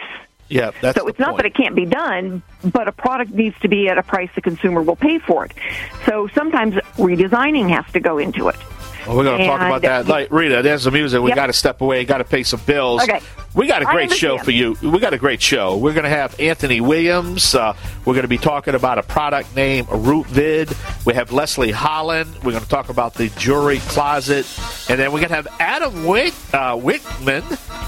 Yeah, 0.50 0.72
that's 0.82 0.98
so 0.98 1.08
it's 1.08 1.20
not 1.20 1.32
point. 1.32 1.44
that 1.44 1.46
it 1.48 1.56
can't 1.56 1.76
be 1.76 1.86
done, 1.86 2.42
but 2.64 2.88
a 2.88 2.92
product 2.92 3.32
needs 3.32 3.58
to 3.60 3.68
be 3.68 3.90
at 3.90 3.98
a 3.98 4.04
price 4.04 4.30
the 4.36 4.42
consumer 4.42 4.82
will 4.82 4.96
pay 4.96 5.20
for 5.20 5.46
it. 5.46 5.52
So 6.06 6.28
sometimes 6.34 6.76
redesigning 6.96 7.70
has 7.70 7.92
to 7.94 8.00
go 8.00 8.18
into 8.18 8.48
it. 8.48 8.56
Well, 9.08 9.16
we're 9.18 9.24
going 9.24 9.40
to 9.40 9.46
talk 9.46 9.62
about 9.62 9.82
that. 9.84 10.08
Like 10.08 10.32
Rita, 10.32 10.62
there's 10.62 10.84
the 10.84 10.92
music. 10.92 11.22
We 11.22 11.30
Yep. 11.30 11.36
got 11.36 11.46
to 11.48 11.54
step 11.54 11.82
away. 11.82 12.04
Got 12.06 12.18
to 12.18 12.24
pay 12.26 12.44
some 12.44 12.60
bills. 12.66 13.04
Okay. 13.04 13.20
We 13.56 13.66
got 13.68 13.82
a 13.82 13.86
great 13.86 14.12
show 14.12 14.38
for 14.38 14.52
you. 14.52 14.76
We 14.84 15.00
got 15.00 15.14
a 15.14 15.18
great 15.18 15.42
show. 15.42 15.78
We're 15.78 15.94
going 15.94 16.04
to 16.04 16.10
have 16.10 16.40
Anthony 16.40 16.80
Williams. 16.82 17.56
Uh, 17.56 17.74
we're 18.06 18.14
going 18.14 18.24
to 18.24 18.28
be 18.28 18.38
talking 18.38 18.76
about 18.76 19.00
a 19.00 19.04
product 19.04 19.56
named 19.56 19.88
Roof 19.90 20.28
Vid. 20.28 20.70
We 21.06 21.14
have 21.16 21.32
Leslie 21.32 21.72
Holland. 21.72 22.30
We're 22.44 22.52
going 22.52 22.64
to 22.64 22.70
talk 22.70 22.90
about 22.90 23.16
the 23.16 23.30
jewelry 23.30 23.80
closet, 23.80 24.46
and 24.90 25.00
then 25.00 25.12
we're 25.12 25.20
going 25.22 25.30
to 25.30 25.36
have 25.36 25.48
Adam 25.60 26.06
Wick, 26.06 26.34
uh, 26.54 26.76
Wickman. 26.76 27.44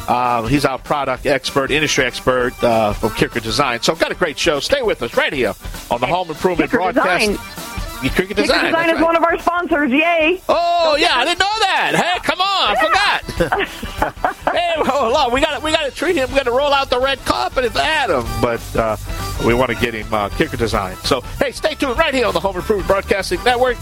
Uh, 0.10 0.48
he's 0.48 0.66
our 0.66 0.80
product 0.80 1.28
expert, 1.28 1.70
industry 1.70 2.06
expert 2.06 2.54
uh, 2.64 2.94
from 2.94 3.12
Kicker 3.12 3.40
Design. 3.40 3.82
So, 3.84 3.94
we've 3.94 4.00
got 4.00 4.12
a 4.12 4.16
great 4.16 4.40
show. 4.40 4.60
Stay 4.60 4.82
with 4.82 5.04
us 5.04 5.16
right 5.16 5.34
here 5.34 5.54
on 5.92 6.00
the 6.00 6.08
Home 6.08 6.30
Improvement 6.30 6.72
Kicker 6.72 6.78
Broadcast. 6.92 7.28
Design. 7.28 7.69
Kicker 8.02 8.16
Kicker 8.16 8.34
Design. 8.34 8.66
Design 8.66 8.72
that's 8.72 8.94
is 8.94 8.96
right. 8.96 9.04
one 9.04 9.16
of 9.16 9.24
our 9.24 9.40
sponsors. 9.40 9.92
Yay! 9.92 10.42
Oh 10.50 10.96
yeah, 11.00 11.16
I 11.16 11.26
didn't 11.26 11.40
know 11.40 11.60
that. 11.60 11.96
Hey, 11.96 12.20
come 12.24 12.42
on, 12.42 12.76
I 12.76 12.76
forgot. 12.86 14.54
hey, 14.54 14.74
hold 14.78 15.16
on, 15.16 15.34
we 15.34 15.42
got 15.42 15.62
we 15.62 15.72
got 15.72 15.86
to 15.86 15.92
treat 15.92 16.16
him. 16.16 16.30
We 16.30 16.36
got 16.36 16.44
to 16.46 16.52
roll 16.52 16.74
out 16.74 16.90
the 16.90 17.00
red 17.00 17.20
carpet. 17.26 17.66
It's 17.66 17.76
Adam, 17.76 18.26
but 18.42 18.62
uh, 18.76 18.98
we 19.46 19.54
want 19.54 19.70
to 19.72 19.76
get 19.76 19.94
him 19.94 20.14
uh, 20.14 20.30
kicker 20.30 20.58
design. 20.58 20.96
So 20.98 21.22
hey, 21.40 21.52
stay 21.52 21.76
tuned 21.76 21.98
right 21.98 22.14
here 22.14 22.26
on 22.26 22.34
the 22.34 22.40
Home 22.40 22.56
Improvement 22.56 22.88
Broadcasting 22.88 23.44
Network. 23.44 23.78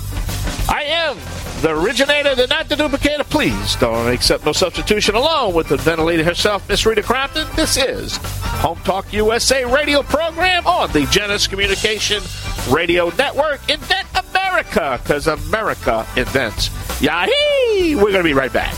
I 0.69 0.83
am 0.83 1.17
the 1.61 1.75
originator, 1.75 2.35
the 2.35 2.47
not 2.47 2.69
the 2.69 2.75
duplicator. 2.75 3.27
Please 3.29 3.75
don't 3.77 4.11
accept 4.11 4.45
no 4.45 4.51
substitution. 4.51 5.15
Along 5.15 5.53
with 5.53 5.69
the 5.69 5.77
ventilator 5.77 6.23
herself, 6.23 6.67
Miss 6.69 6.85
Rita 6.85 7.01
Crompton, 7.01 7.47
This 7.55 7.77
is 7.77 8.17
Home 8.61 8.79
Talk 8.83 9.11
USA 9.13 9.65
radio 9.65 10.03
program 10.03 10.67
on 10.67 10.91
the 10.91 11.05
Genesis 11.07 11.47
Communication 11.47 12.21
Radio 12.69 13.09
Network. 13.17 13.61
Invent 13.69 14.07
America, 14.15 14.99
because 15.01 15.27
America 15.27 16.05
invents. 16.15 16.69
Yahee! 17.01 17.95
We're 17.95 18.11
going 18.11 18.17
to 18.17 18.23
be 18.23 18.33
right 18.33 18.51
back. 18.51 18.73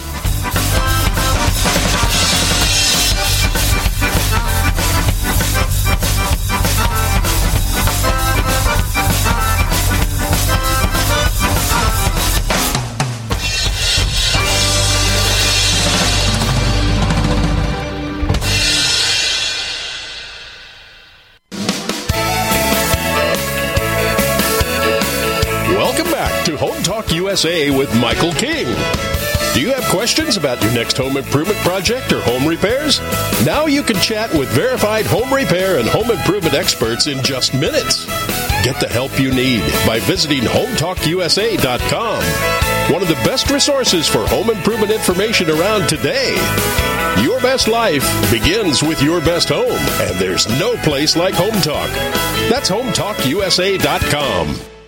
USA 27.11 27.69
with 27.69 27.93
Michael 27.99 28.31
King. 28.33 28.65
Do 29.53 29.61
you 29.61 29.73
have 29.73 29.83
questions 29.85 30.37
about 30.37 30.61
your 30.61 30.73
next 30.73 30.97
home 30.97 31.17
improvement 31.17 31.57
project 31.59 32.11
or 32.11 32.21
home 32.21 32.47
repairs? 32.47 32.99
Now 33.45 33.65
you 33.65 33.83
can 33.83 33.95
chat 33.97 34.33
with 34.33 34.49
verified 34.49 35.05
home 35.05 35.33
repair 35.33 35.79
and 35.79 35.87
home 35.87 36.11
improvement 36.11 36.53
experts 36.53 37.07
in 37.07 37.23
just 37.23 37.53
minutes. 37.53 38.05
Get 38.63 38.79
the 38.79 38.87
help 38.87 39.19
you 39.19 39.33
need 39.33 39.61
by 39.87 39.99
visiting 40.01 40.43
HometalkUSA.com, 40.43 42.23
one 42.93 43.01
of 43.01 43.07
the 43.07 43.15
best 43.25 43.49
resources 43.49 44.07
for 44.07 44.27
home 44.27 44.49
improvement 44.49 44.91
information 44.91 45.49
around 45.49 45.89
today. 45.89 46.35
Your 47.23 47.41
best 47.41 47.67
life 47.67 48.03
begins 48.31 48.83
with 48.83 49.01
your 49.01 49.19
best 49.19 49.49
home, 49.49 49.65
and 49.67 50.19
there's 50.19 50.47
no 50.59 50.75
place 50.83 51.17
like 51.17 51.33
Home 51.33 51.59
Talk. 51.61 51.89
That's 52.49 52.69
HometalkUSA.com. 52.69 54.78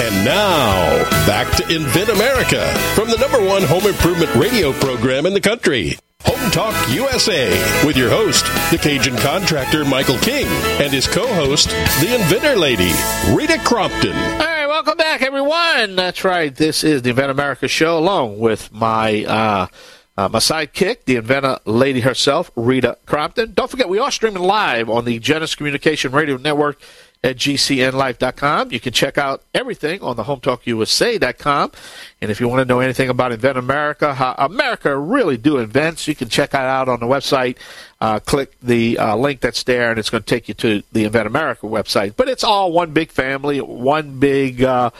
And 0.00 0.24
now, 0.24 1.04
back 1.26 1.54
to 1.56 1.74
Invent 1.74 2.08
America 2.08 2.66
from 2.94 3.10
the 3.10 3.18
number 3.18 3.44
one 3.46 3.62
home 3.62 3.86
improvement 3.86 4.34
radio 4.34 4.72
program 4.72 5.26
in 5.26 5.34
the 5.34 5.40
country. 5.40 5.98
Home 6.22 6.50
Talk 6.50 6.74
USA 6.90 7.50
with 7.86 7.96
your 7.96 8.08
host, 8.08 8.46
the 8.70 8.78
Cajun 8.78 9.16
contractor 9.18 9.84
Michael 9.84 10.16
King, 10.18 10.46
and 10.80 10.90
his 10.90 11.06
co 11.06 11.26
host, 11.26 11.68
the 12.00 12.14
inventor 12.14 12.56
lady, 12.56 12.92
Rita 13.34 13.58
Crompton. 13.64 14.16
All 14.16 14.38
right, 14.38 14.66
welcome 14.66 14.96
back, 14.96 15.20
everyone. 15.20 15.94
That's 15.94 16.24
right. 16.24 16.54
This 16.54 16.82
is 16.84 17.02
the 17.02 17.10
Invent 17.10 17.30
America 17.30 17.68
show, 17.68 17.98
along 17.98 18.38
with 18.38 18.72
my. 18.72 19.24
Uh, 19.24 19.66
uh, 20.14 20.28
my 20.28 20.40
sidekick, 20.40 21.04
the 21.06 21.16
inventor 21.16 21.58
lady 21.64 22.00
herself, 22.00 22.50
Rita 22.54 22.98
Crompton. 23.06 23.54
Don't 23.54 23.70
forget, 23.70 23.88
we 23.88 23.98
are 23.98 24.10
streaming 24.10 24.42
live 24.42 24.90
on 24.90 25.06
the 25.06 25.18
Genesis 25.18 25.54
Communication 25.54 26.12
Radio 26.12 26.36
Network 26.36 26.78
at 27.24 27.36
gcnlive.com. 27.36 28.72
You 28.72 28.80
can 28.80 28.92
check 28.92 29.16
out 29.16 29.42
everything 29.54 30.02
on 30.02 30.16
the 30.16 30.24
hometalkusa.com. 30.24 31.72
And 32.20 32.30
if 32.30 32.40
you 32.40 32.48
want 32.48 32.60
to 32.60 32.64
know 32.64 32.80
anything 32.80 33.08
about 33.08 33.30
Invent 33.30 33.58
America, 33.58 34.14
how 34.14 34.34
America 34.38 34.96
really 34.96 35.36
do 35.36 35.58
invents, 35.58 36.08
you 36.08 36.16
can 36.16 36.28
check 36.28 36.50
that 36.50 36.64
out 36.64 36.88
on 36.88 37.00
the 37.00 37.06
website. 37.06 37.56
Uh, 38.00 38.18
click 38.18 38.58
the 38.60 38.98
uh, 38.98 39.16
link 39.16 39.40
that's 39.40 39.62
there, 39.62 39.90
and 39.90 39.98
it's 39.98 40.10
going 40.10 40.22
to 40.22 40.28
take 40.28 40.48
you 40.48 40.54
to 40.54 40.82
the 40.92 41.04
Invent 41.04 41.26
America 41.26 41.66
website. 41.66 42.16
But 42.16 42.28
it's 42.28 42.42
all 42.42 42.72
one 42.72 42.92
big 42.92 43.12
family, 43.12 43.60
one 43.60 44.18
big 44.18 44.62
uh, 44.62 44.90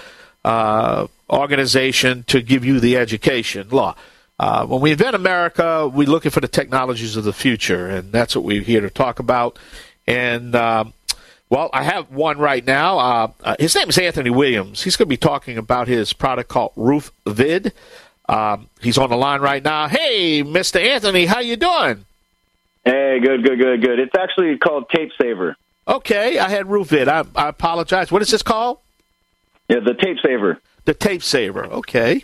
uh 0.45 1.07
organization 1.31 2.25
to 2.25 2.43
give 2.43 2.65
you 2.65 2.79
the 2.79 2.97
education. 2.97 3.69
Law. 3.71 3.97
Uh, 4.39 4.67
when 4.67 4.81
we 4.81 4.91
invent 4.91 5.15
America, 5.15 5.89
we're 5.89 6.09
looking 6.09 6.31
for 6.31 6.41
the 6.41 6.49
technologies 6.49 7.17
of 7.17 7.25
the 7.25 7.33
future, 7.33 7.89
and 7.89 8.11
that's 8.11 8.35
what 8.35 8.45
we're 8.45 8.61
here 8.61 8.81
to 8.81 8.91
talk 8.91 9.21
about. 9.21 9.59
And 10.07 10.57
um, 10.57 10.93
well, 11.53 11.69
I 11.75 11.83
have 11.83 12.11
one 12.11 12.39
right 12.39 12.67
now. 12.67 12.99
Uh, 12.99 13.33
uh, 13.45 13.57
his 13.61 13.75
name 13.75 13.91
is 13.91 13.99
Anthony 13.99 14.31
Williams. 14.31 14.85
He's 14.85 14.97
going 14.97 15.05
to 15.05 15.11
be 15.11 15.19
talking 15.19 15.59
about 15.59 15.87
his 15.87 16.15
product 16.15 16.49
called 16.49 16.73
Roof 16.77 17.13
Vid. 17.27 17.75
Um, 18.27 18.71
he's 18.81 18.97
on 18.97 19.11
the 19.11 19.19
line 19.19 19.43
right 19.43 19.63
now. 19.63 19.87
Hey, 19.87 20.43
Mr. 20.43 20.83
Anthony, 20.83 21.27
how 21.27 21.41
you 21.41 21.57
doing? 21.57 22.07
Hey, 22.87 23.21
good, 23.23 23.45
good, 23.45 23.59
good, 23.59 23.83
good. 23.83 23.99
It's 23.99 24.15
actually 24.19 24.57
called 24.57 24.89
Tape 24.89 25.11
Saver. 25.21 25.55
Okay, 25.87 26.39
I 26.39 26.49
had 26.49 26.71
Roof 26.71 26.89
Vid. 26.89 27.07
I, 27.07 27.23
I 27.37 27.51
apologize. 27.51 28.11
What 28.11 28.23
is 28.23 28.31
this 28.31 28.43
called? 28.43 28.79
Yeah, 29.69 29.81
the 29.81 29.93
Tape 29.93 30.21
Saver. 30.25 30.59
The 30.87 30.95
Tape 30.95 31.23
Saver. 31.23 31.67
Okay. 31.67 32.23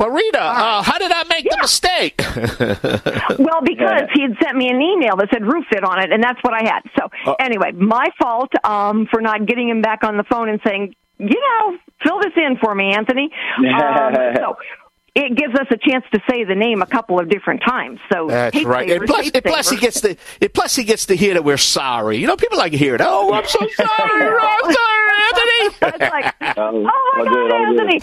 Marita, 0.00 0.36
uh, 0.36 0.82
how 0.82 0.96
did 0.96 1.12
I 1.12 1.24
make 1.24 1.44
yeah. 1.44 1.56
the 1.56 1.62
mistake? 1.62 2.16
well, 3.38 3.60
because 3.62 4.08
he 4.14 4.22
had 4.22 4.34
sent 4.42 4.56
me 4.56 4.70
an 4.70 4.80
email 4.80 5.16
that 5.16 5.28
said 5.30 5.44
Roof 5.44 5.66
Vid 5.70 5.84
on 5.84 6.02
it, 6.02 6.10
and 6.10 6.22
that's 6.22 6.42
what 6.42 6.54
I 6.54 6.64
had. 6.64 6.80
So, 6.98 7.08
uh, 7.26 7.34
anyway, 7.38 7.72
my 7.72 8.06
fault 8.18 8.50
um, 8.64 9.06
for 9.10 9.20
not 9.20 9.44
getting 9.44 9.68
him 9.68 9.82
back 9.82 10.02
on 10.02 10.16
the 10.16 10.24
phone 10.24 10.48
and 10.48 10.58
saying, 10.66 10.94
you 11.18 11.28
know, 11.28 11.76
fill 12.02 12.18
this 12.20 12.32
in 12.34 12.56
for 12.62 12.74
me, 12.74 12.94
Anthony. 12.94 13.30
Um, 13.80 14.14
so, 14.36 14.56
it 15.14 15.36
gives 15.36 15.54
us 15.54 15.66
a 15.70 15.76
chance 15.76 16.04
to 16.12 16.20
say 16.30 16.44
the 16.44 16.54
name 16.54 16.82
a 16.82 16.86
couple 16.86 17.18
of 17.18 17.28
different 17.28 17.62
times. 17.66 17.98
So 18.12 18.28
that's 18.28 18.64
right. 18.64 18.90
and 18.90 19.06
plus, 19.06 19.30
and 19.30 19.44
plus 19.44 19.70
he 19.70 19.76
gets 19.76 20.00
to 20.02 20.16
plus 20.54 20.76
he 20.76 20.84
gets 20.84 21.06
to 21.06 21.16
hear 21.16 21.34
that 21.34 21.44
we're 21.44 21.56
sorry. 21.56 22.18
You 22.18 22.26
know, 22.26 22.36
people 22.36 22.58
like 22.58 22.72
to 22.72 22.78
hear 22.78 22.94
it. 22.94 23.00
Oh, 23.02 23.32
I'm 23.32 23.46
so 23.46 23.58
sorry. 23.74 23.88
I'm 23.88 24.72
sorry, 24.72 25.09
Anthony. 25.32 25.98
like, 26.10 26.34
oh 26.58 27.12
my 27.16 27.24
God, 27.24 27.52
Anthony. 27.52 28.00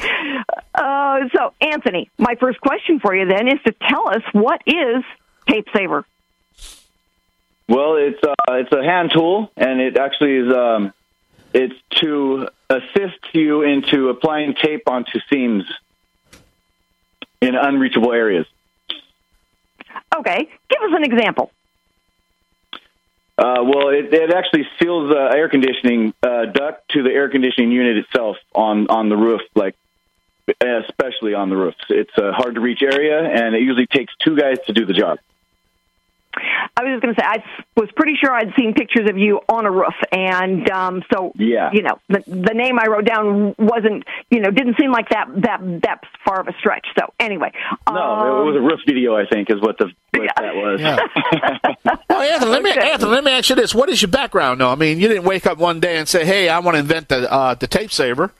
Uh, 0.74 1.20
so, 1.36 1.54
Anthony, 1.62 2.10
my 2.18 2.36
first 2.40 2.60
question 2.62 3.00
for 3.00 3.16
you 3.16 3.28
then 3.28 3.48
is 3.48 3.60
to 3.66 3.74
tell 3.88 4.10
us 4.10 4.24
what 4.34 4.62
is 4.66 5.04
Tape 5.50 5.68
Saver. 5.76 6.06
Well, 7.70 7.96
it's 7.98 8.24
uh, 8.24 8.34
it's 8.50 8.72
a 8.72 8.84
hand 8.84 9.12
tool, 9.14 9.52
and 9.58 9.82
it 9.82 9.98
actually 9.98 10.38
is 10.38 10.54
um, 10.54 10.94
it's 11.54 11.76
to 12.02 12.48
assist 12.70 13.20
you 13.34 13.64
into 13.64 14.10
applying 14.10 14.56
tape 14.56 14.84
onto 14.88 15.20
seams 15.30 15.66
in 17.42 17.56
unreachable 17.56 18.14
areas. 18.14 18.46
Okay, 20.16 20.50
give 20.70 20.82
us 20.82 20.92
an 20.94 21.04
example. 21.04 21.52
Uh, 23.38 23.62
well, 23.64 23.90
it, 23.90 24.12
it, 24.12 24.34
actually 24.34 24.68
seals 24.82 25.10
the 25.10 25.30
air 25.32 25.48
conditioning 25.48 26.12
uh, 26.24 26.46
duct 26.46 26.90
to 26.90 27.04
the 27.04 27.12
air 27.12 27.30
conditioning 27.30 27.72
unit 27.72 27.98
itself 27.98 28.38
on 28.56 28.88
on 28.88 29.10
the 29.10 29.16
roof, 29.16 29.42
like 29.54 29.76
especially 30.60 31.36
on 31.36 31.50
the 31.50 31.56
roofs. 31.56 31.78
It's 31.90 32.18
a 32.18 32.32
hard 32.32 32.56
to 32.56 32.62
reach 32.62 32.82
area, 32.82 33.20
and 33.20 33.54
it 33.54 33.62
usually 33.62 33.86
takes 33.86 34.12
two 34.24 34.36
guys 34.36 34.58
to 34.66 34.74
do 34.74 34.86
the 34.86 34.94
job. 34.94 35.20
I 36.76 36.84
was 36.84 36.94
just 36.94 37.02
going 37.02 37.16
to 37.16 37.22
say 37.22 37.26
I 37.28 37.44
was 37.76 37.90
pretty 37.96 38.14
sure 38.22 38.32
I'd 38.32 38.54
seen 38.58 38.74
pictures 38.74 39.10
of 39.10 39.18
you 39.18 39.40
on 39.50 39.66
a 39.66 39.72
roof, 39.72 39.96
and 40.12 40.70
um, 40.70 41.04
so 41.14 41.32
yeah, 41.36 41.70
you 41.74 41.82
know 41.82 42.00
the 42.10 42.24
the 42.28 42.54
name 42.54 42.80
I 42.80 42.88
wrote 42.88 43.06
down 43.06 43.56
wasn't 43.58 44.04
you 44.30 44.40
know 44.40 44.52
didn't 44.52 44.78
seem 44.80 44.92
like 44.92 45.10
that 45.10 45.28
that 45.42 45.62
that 45.84 46.04
far 46.26 46.42
of 46.42 46.48
a 46.48 46.54
stretch. 46.60 46.86
So 46.98 47.14
anyway, 47.20 47.52
no, 47.90 47.96
um, 47.96 48.42
it 48.42 48.52
was 48.52 48.56
a 48.58 48.62
roof 48.62 48.80
video. 48.86 49.16
I 49.16 49.26
think 49.26 49.50
is 49.50 49.62
what 49.62 49.78
the 49.78 49.86
what 50.12 50.24
yeah. 50.24 50.32
that 50.38 50.56
was. 50.56 50.82
Yeah. 50.82 51.96
well, 52.10 52.22
Anthony, 52.22 52.52
let 52.52 52.64
me 52.64 52.72
okay. 52.72 52.92
Anthony, 52.92 53.12
let 53.12 53.24
me 53.24 53.32
ask 53.32 53.50
you 53.50 53.56
this: 53.56 53.74
What 53.74 53.90
is 53.90 54.02
your 54.02 54.12
background? 54.12 54.60
No, 54.60 54.70
I 54.70 54.76
mean 54.76 55.00
you 55.00 55.08
didn't 55.08 55.26
wake 55.26 55.46
up 55.46 55.58
one 55.58 55.80
day 55.80 55.98
and 55.98 56.08
say, 56.08 56.26
"Hey, 56.26 56.50
I 56.50 56.60
want 56.60 56.76
to 56.76 56.80
invent 56.80 57.10
the 57.10 57.32
uh, 57.32 57.56
the 57.56 57.68
tape 57.68 57.92
saver." 57.92 58.32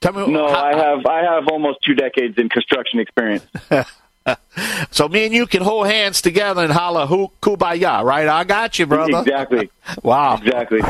Tell 0.00 0.12
me. 0.12 0.32
No, 0.32 0.48
how, 0.48 0.64
I 0.64 0.76
have 0.76 1.06
I 1.06 1.22
have 1.22 1.48
almost 1.48 1.78
two 1.84 1.94
decades 1.94 2.38
in 2.38 2.48
construction 2.48 3.00
experience. 3.00 3.46
so 4.90 5.08
me 5.08 5.26
and 5.26 5.34
you 5.34 5.46
can 5.46 5.62
hold 5.62 5.86
hands 5.86 6.20
together 6.22 6.62
and 6.62 6.72
holler 6.72 7.06
"Who 7.06 7.30
kumbaya," 7.42 8.02
right? 8.02 8.28
I 8.28 8.44
got 8.44 8.78
you, 8.78 8.86
brother. 8.86 9.20
Exactly. 9.20 9.70
wow. 10.02 10.36
Exactly. 10.36 10.80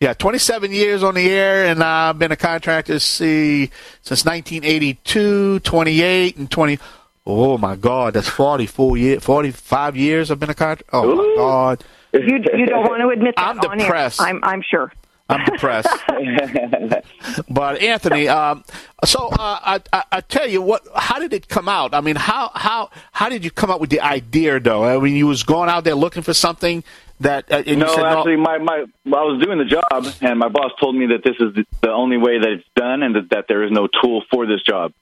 Yeah, 0.00 0.14
27 0.14 0.72
years 0.72 1.02
on 1.02 1.14
the 1.14 1.28
air, 1.28 1.66
and 1.66 1.82
I've 1.82 2.18
been 2.18 2.32
a 2.32 2.36
contractor 2.36 2.98
see 2.98 3.70
since 4.00 4.24
1982, 4.24 5.60
28, 5.60 6.36
and 6.38 6.50
20. 6.50 6.78
Oh 7.26 7.58
my 7.58 7.76
God, 7.76 8.14
that's 8.14 8.28
44 8.28 8.96
years, 8.96 9.22
45 9.22 9.96
years 9.96 10.30
I've 10.30 10.40
been 10.40 10.48
a 10.48 10.54
contractor. 10.54 10.84
Oh 10.94 11.14
my 11.16 11.34
God. 11.36 11.84
You 12.12 12.42
you 12.56 12.66
don't 12.66 12.82
want 12.88 13.02
to 13.02 13.08
admit 13.08 13.36
that 13.36 13.46
I'm 13.46 13.78
depressed. 13.78 14.20
I'm 14.20 14.40
I'm 14.42 14.62
sure. 14.62 14.92
I'm 15.30 15.44
depressed. 15.44 15.88
but 17.48 17.80
Anthony, 17.80 18.28
um, 18.28 18.64
so 19.04 19.28
uh, 19.28 19.36
I, 19.38 19.80
I, 19.92 20.04
I, 20.12 20.20
tell 20.20 20.48
you 20.48 20.60
what. 20.60 20.82
How 20.94 21.18
did 21.18 21.32
it 21.32 21.48
come 21.48 21.68
out? 21.68 21.94
I 21.94 22.00
mean, 22.00 22.16
how 22.16 22.50
how 22.54 22.90
how 23.12 23.28
did 23.28 23.44
you 23.44 23.50
come 23.50 23.70
up 23.70 23.80
with 23.80 23.90
the 23.90 24.00
idea, 24.00 24.58
though? 24.58 24.84
I 24.84 24.98
mean, 24.98 25.14
you 25.14 25.26
was 25.26 25.44
going 25.44 25.68
out 25.68 25.84
there 25.84 25.94
looking 25.94 26.22
for 26.22 26.34
something 26.34 26.82
that. 27.20 27.50
Uh, 27.50 27.62
no, 27.66 27.94
said, 27.94 28.04
actually, 28.04 28.36
no. 28.36 28.42
my 28.42 28.58
my 28.58 28.84
I 29.06 29.24
was 29.24 29.42
doing 29.42 29.58
the 29.58 29.64
job, 29.64 30.06
and 30.20 30.38
my 30.38 30.48
boss 30.48 30.72
told 30.80 30.96
me 30.96 31.06
that 31.06 31.22
this 31.22 31.36
is 31.38 31.54
the, 31.54 31.64
the 31.82 31.90
only 31.90 32.16
way 32.16 32.38
that 32.38 32.48
it's 32.48 32.68
done, 32.74 33.02
and 33.02 33.14
that, 33.14 33.30
that 33.30 33.44
there 33.48 33.62
is 33.62 33.70
no 33.70 33.86
tool 33.86 34.24
for 34.30 34.46
this 34.46 34.62
job. 34.62 34.92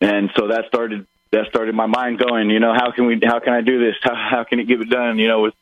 And 0.00 0.30
so 0.36 0.48
that 0.48 0.66
started 0.66 1.06
that 1.30 1.46
started 1.48 1.74
my 1.74 1.86
mind 1.86 2.18
going. 2.18 2.50
You 2.50 2.60
know, 2.60 2.72
how 2.72 2.90
can 2.92 3.06
we? 3.06 3.20
How 3.22 3.38
can 3.40 3.52
I 3.52 3.60
do 3.60 3.78
this? 3.78 3.96
How 4.02 4.14
how 4.14 4.44
can 4.44 4.60
it 4.60 4.64
get 4.64 4.80
it 4.80 4.88
done? 4.88 5.18
You 5.18 5.28
know, 5.28 5.42
with 5.42 5.54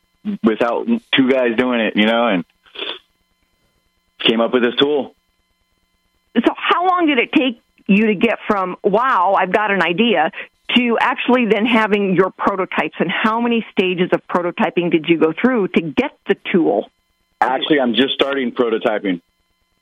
without 0.43 0.87
two 1.15 1.29
guys 1.29 1.57
doing 1.57 1.79
it. 1.81 1.95
You 1.95 2.05
know, 2.05 2.27
and 2.27 2.45
came 4.21 4.41
up 4.41 4.53
with 4.53 4.63
this 4.63 4.75
tool. 4.75 5.15
So, 6.35 6.53
how 6.55 6.87
long 6.87 7.07
did 7.07 7.19
it 7.19 7.31
take 7.33 7.61
you 7.87 8.07
to 8.07 8.15
get 8.15 8.39
from 8.47 8.77
"Wow, 8.83 9.35
I've 9.37 9.51
got 9.51 9.71
an 9.71 9.81
idea" 9.81 10.31
to 10.75 10.97
actually 10.99 11.45
then 11.45 11.65
having 11.65 12.15
your 12.15 12.31
prototypes? 12.31 12.95
And 12.99 13.11
how 13.11 13.41
many 13.41 13.65
stages 13.71 14.09
of 14.13 14.25
prototyping 14.27 14.91
did 14.91 15.07
you 15.07 15.17
go 15.17 15.33
through 15.33 15.69
to 15.69 15.81
get 15.81 16.17
the 16.27 16.35
tool? 16.51 16.89
Actually, 17.41 17.79
I'm 17.79 17.95
just 17.95 18.13
starting 18.13 18.51
prototyping. 18.51 19.21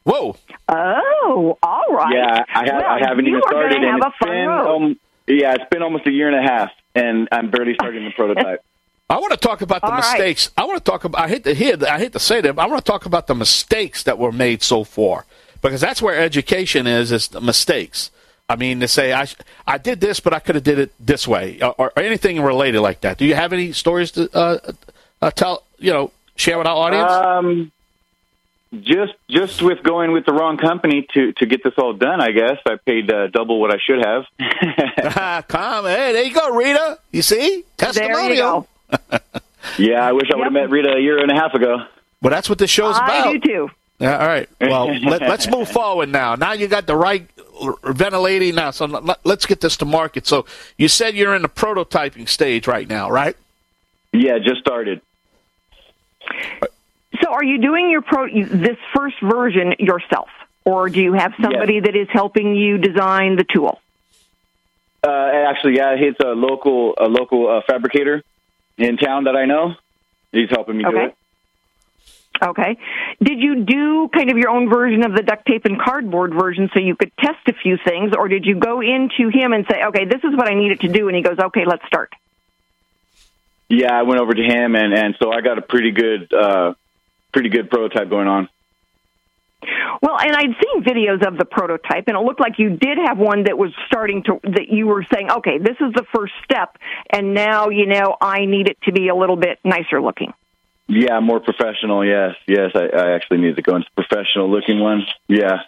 Whoa! 0.04 0.36
Oh, 0.68 1.58
all 1.62 1.86
right. 1.92 2.14
Yeah, 2.16 2.44
I, 2.56 2.66
have, 2.66 2.82
well, 2.82 2.90
I 2.90 3.00
haven't 3.00 3.28
even 3.28 3.42
started. 3.46 3.84
Have 3.84 4.00
a 4.00 4.14
fun 4.18 4.30
been, 4.30 4.48
um, 4.48 5.00
yeah, 5.28 5.54
it's 5.54 5.70
been 5.70 5.84
almost 5.84 6.08
a 6.08 6.12
year 6.12 6.28
and 6.28 6.38
a 6.38 6.42
half, 6.42 6.72
and 6.96 7.28
I'm 7.32 7.52
barely 7.52 7.74
starting 7.76 8.06
the 8.06 8.12
prototype. 8.12 8.64
I 9.10 9.18
want 9.18 9.32
to 9.32 9.38
talk 9.38 9.62
about 9.62 9.82
the 9.82 9.88
All 9.88 9.96
mistakes. 9.96 10.52
Right. 10.56 10.64
I 10.64 10.68
want 10.68 10.84
to 10.84 10.92
talk 10.92 11.04
about. 11.04 11.22
I 11.22 11.28
hate 11.28 11.44
to 11.46 11.54
hear. 11.54 11.76
I 11.84 11.98
hate 11.98 12.14
to 12.14 12.20
say 12.20 12.42
them. 12.42 12.60
I 12.60 12.68
want 12.68 12.86
to 12.86 12.92
talk 12.92 13.06
about 13.06 13.28
the 13.28 13.36
mistakes 13.36 14.04
that 14.04 14.20
were 14.20 14.32
made 14.32 14.62
so 14.62 14.84
far, 14.84 15.26
because 15.62 15.82
that's 15.82 16.02
where 16.02 16.20
education 16.20 16.86
is. 16.86 17.12
Is 17.12 17.30
the 17.30 17.42
mistakes. 17.42 18.12
I 18.48 18.56
mean, 18.56 18.80
to 18.82 18.88
say 18.88 19.14
I 19.14 19.28
I 19.66 19.80
did 19.80 20.00
this, 20.00 20.20
but 20.20 20.34
I 20.34 20.40
could 20.40 20.56
have 20.56 20.64
did 20.64 20.78
it 20.78 20.92
this 21.00 21.28
way, 21.28 21.60
or, 21.62 21.74
or, 21.78 21.94
anything 22.00 22.42
related 22.42 22.82
like 22.82 23.02
that. 23.02 23.18
Do 23.18 23.26
you 23.26 23.36
have 23.36 23.52
any 23.52 23.72
stories 23.72 24.12
to 24.12 24.30
uh, 24.36 24.60
uh, 25.22 25.32
tell? 25.32 25.64
You 25.80 25.92
know, 25.92 26.12
share 26.36 26.58
with 26.58 26.68
our 26.68 26.76
audience. 26.76 27.12
Um, 27.12 27.72
just 28.82 29.14
just 29.28 29.62
with 29.64 29.82
going 29.82 30.12
with 30.12 30.26
the 30.26 30.34
wrong 30.34 30.58
company 30.58 31.08
to 31.16 31.32
to 31.34 31.46
get 31.48 31.64
this 31.64 31.74
all 31.78 31.94
done, 31.94 32.22
I 32.22 32.32
guess 32.32 32.58
I 32.68 32.76
paid 32.76 33.12
uh, 33.12 33.28
double 33.28 33.60
what 33.60 33.74
I 33.74 33.78
should 33.84 34.06
have. 34.06 34.26
Come, 35.48 35.86
hey, 35.86 36.14
there 36.14 36.24
you 36.24 36.34
go, 36.34 36.56
Rita. 36.56 37.00
You 37.12 37.24
see, 37.24 37.64
testimonial. 37.78 38.68
There 38.90 39.00
you 39.12 39.20
go. 39.32 39.40
yeah, 39.78 40.06
I 40.06 40.12
wish 40.14 40.30
I 40.32 40.38
would 40.38 40.46
have 40.46 40.54
met 40.54 40.70
Rita 40.70 40.94
a 40.94 41.00
year 41.00 41.20
and 41.20 41.32
a 41.32 41.36
half 41.36 41.54
ago. 41.54 41.78
Well, 42.22 42.32
that's 42.32 42.50
what 42.50 42.58
this 42.58 42.70
show's 42.70 42.98
I 42.98 43.06
about. 43.06 43.34
do 43.34 43.40
too. 43.40 43.70
Yeah, 44.00 44.18
all 44.18 44.28
right. 44.28 44.50
Well, 44.62 44.88
let, 45.02 45.22
us 45.22 45.48
move 45.50 45.70
forward 45.70 46.10
now. 46.10 46.36
Now 46.36 46.54
you 46.54 46.68
got 46.68 46.88
the 46.88 46.96
right 46.96 47.28
ventilating 47.84 48.56
now, 48.56 48.72
so 48.72 48.86
let, 48.86 49.20
let's 49.26 49.46
get 49.46 49.62
this 49.62 49.78
to 49.78 49.86
market. 49.86 50.26
So 50.28 50.46
you 50.78 50.88
said 50.88 51.16
you're 51.16 51.36
in 51.36 51.42
the 51.42 51.50
prototyping 51.50 52.28
stage 52.28 52.68
right 52.68 52.88
now, 52.88 53.10
right? 53.10 53.36
Yeah, 54.14 54.40
just 54.40 54.62
started. 54.62 55.02
So, 57.22 57.32
are 57.32 57.44
you 57.44 57.60
doing 57.60 57.90
your 57.90 58.02
pro 58.02 58.28
this 58.28 58.78
first 58.96 59.20
version 59.22 59.76
yourself, 59.80 60.30
or 60.64 60.90
do 60.90 61.02
you 61.02 61.14
have 61.14 61.34
somebody 61.42 61.76
Yes. 61.76 61.86
that 61.86 61.96
is 61.96 62.08
helping 62.12 62.56
you 62.56 62.78
design 62.78 63.36
the 63.36 63.44
tool? 63.44 63.82
Uh, 65.04 65.10
actually, 65.48 65.76
yeah, 65.78 65.96
he's 65.98 66.16
a 66.24 66.30
local 66.30 66.94
a 66.98 67.08
local 67.08 67.50
uh, 67.50 67.62
fabricator 67.68 68.24
in 68.80 68.98
town 68.98 69.26
that 69.26 69.36
I 69.36 69.46
know. 69.46 69.76
He's 70.32 70.50
helping 70.50 70.78
me 70.78 70.84
do 70.84 70.98
it. 70.98 71.16
Okay. 72.42 72.78
Did 73.22 73.40
you 73.40 73.66
do 73.66 74.10
kind 74.14 74.32
of 74.32 74.38
your 74.38 74.50
own 74.50 74.70
version 74.70 75.04
of 75.04 75.14
the 75.14 75.22
duct 75.22 75.46
tape 75.46 75.66
and 75.66 75.80
cardboard 75.80 76.34
version 76.34 76.70
so 76.74 76.80
you 76.80 76.96
could 76.96 77.12
test 77.18 77.40
a 77.48 77.54
few 77.54 77.78
things, 77.86 78.14
or 78.18 78.28
did 78.30 78.46
you 78.46 78.56
go 78.56 78.82
into 78.82 79.30
him 79.30 79.52
and 79.52 79.66
say, 79.70 79.84
"Okay, 79.84 80.06
this 80.06 80.24
is 80.24 80.36
what 80.36 80.50
I 80.50 80.54
needed 80.54 80.80
to 80.82 80.88
do," 80.88 81.08
and 81.08 81.16
he 81.18 81.22
goes, 81.22 81.38
"Okay, 81.38 81.66
let's 81.66 81.86
start." 81.86 82.14
Yeah, 83.68 83.94
I 83.94 84.04
went 84.04 84.22
over 84.22 84.34
to 84.34 84.44
him, 84.44 84.76
and 84.76 84.94
and 84.94 85.16
so 85.22 85.32
I 85.32 85.42
got 85.42 85.58
a 85.58 85.62
pretty 85.62 85.92
good 85.92 86.34
uh, 86.34 86.74
pretty 87.34 87.50
good 87.50 87.70
prototype 87.70 88.10
going 88.10 88.28
on. 88.28 88.48
Well, 90.02 90.18
and 90.18 90.32
I'd 90.36 90.56
seen 90.64 90.84
videos 90.84 91.26
of 91.28 91.38
the 91.38 91.46
prototype, 91.46 92.08
and 92.08 92.16
it 92.16 92.22
looked 92.22 92.40
like 92.40 92.60
you 92.60 92.78
did 92.78 92.98
have 93.06 93.18
one 93.18 93.44
that 93.44 93.58
was 93.58 93.72
starting 93.88 94.24
to, 94.24 94.40
that 94.44 94.70
you 94.70 94.88
were 94.88 95.06
saying, 95.14 95.30
okay, 95.30 95.58
this 95.58 95.76
is 95.82 95.94
the 95.94 96.06
first 96.16 96.34
step, 96.44 96.78
and 97.12 97.34
now, 97.34 97.70
you 97.70 97.86
know, 97.86 98.16
I 98.22 98.46
need 98.46 98.70
it 98.70 98.78
to 98.84 98.94
be 98.94 99.10
a 99.10 99.16
little 99.16 99.36
bit 99.36 99.60
nicer 99.66 100.02
looking. 100.02 100.34
Yeah, 100.88 101.20
more 101.20 101.40
professional. 101.40 102.06
Yes, 102.06 102.36
yes, 102.48 102.72
I, 102.74 102.86
I 102.88 103.12
actually 103.12 103.40
need 103.40 103.58
to 103.58 103.62
go 103.62 103.76
into 103.76 103.90
professional 103.96 104.50
looking 104.50 104.80
one. 104.80 105.06
Yeah, 105.28 105.60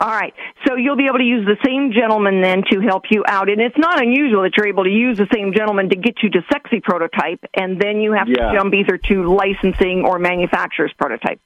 All 0.00 0.10
right. 0.10 0.34
So 0.66 0.74
you'll 0.74 0.96
be 0.96 1.06
able 1.06 1.18
to 1.18 1.24
use 1.24 1.46
the 1.46 1.56
same 1.64 1.92
gentleman 1.92 2.42
then 2.42 2.64
to 2.72 2.80
help 2.80 3.04
you 3.10 3.22
out. 3.26 3.48
And 3.48 3.60
it's 3.60 3.78
not 3.78 4.02
unusual 4.02 4.42
that 4.42 4.56
you're 4.56 4.66
able 4.66 4.82
to 4.82 4.90
use 4.90 5.16
the 5.16 5.28
same 5.32 5.54
gentleman 5.54 5.88
to 5.90 5.96
get 5.96 6.24
you 6.24 6.30
to 6.30 6.44
sexy 6.52 6.80
prototype, 6.80 7.38
and 7.54 7.80
then 7.80 8.00
you 8.00 8.12
have 8.12 8.28
Yeah. 8.28 8.50
to 8.50 8.58
jump 8.58 8.74
either 8.74 8.98
to 8.98 9.32
licensing 9.32 10.04
or 10.04 10.18
manufacturer's 10.18 10.92
prototype. 10.98 11.40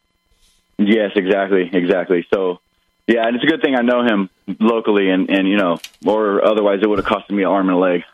Yes, 0.79 1.13
exactly, 1.15 1.71
exactly. 1.73 2.27
So, 2.33 2.61
yeah, 3.07 3.27
and 3.27 3.37
it's 3.37 3.45
a 3.45 3.49
good 3.49 3.63
thing 3.63 3.75
I 3.77 3.83
know 3.83 4.03
him 4.03 4.31
locally, 4.61 5.11
and 5.11 5.31
and 5.31 5.49
you 5.49 5.57
know, 5.57 5.79
or 6.05 6.45
otherwise 6.45 6.81
it 6.83 6.89
would 6.89 6.99
have 6.99 7.07
costed 7.07 7.31
me 7.31 7.43
an 7.43 7.49
arm 7.49 7.69
and 7.69 7.77
a 7.77 7.81
leg. 7.81 8.05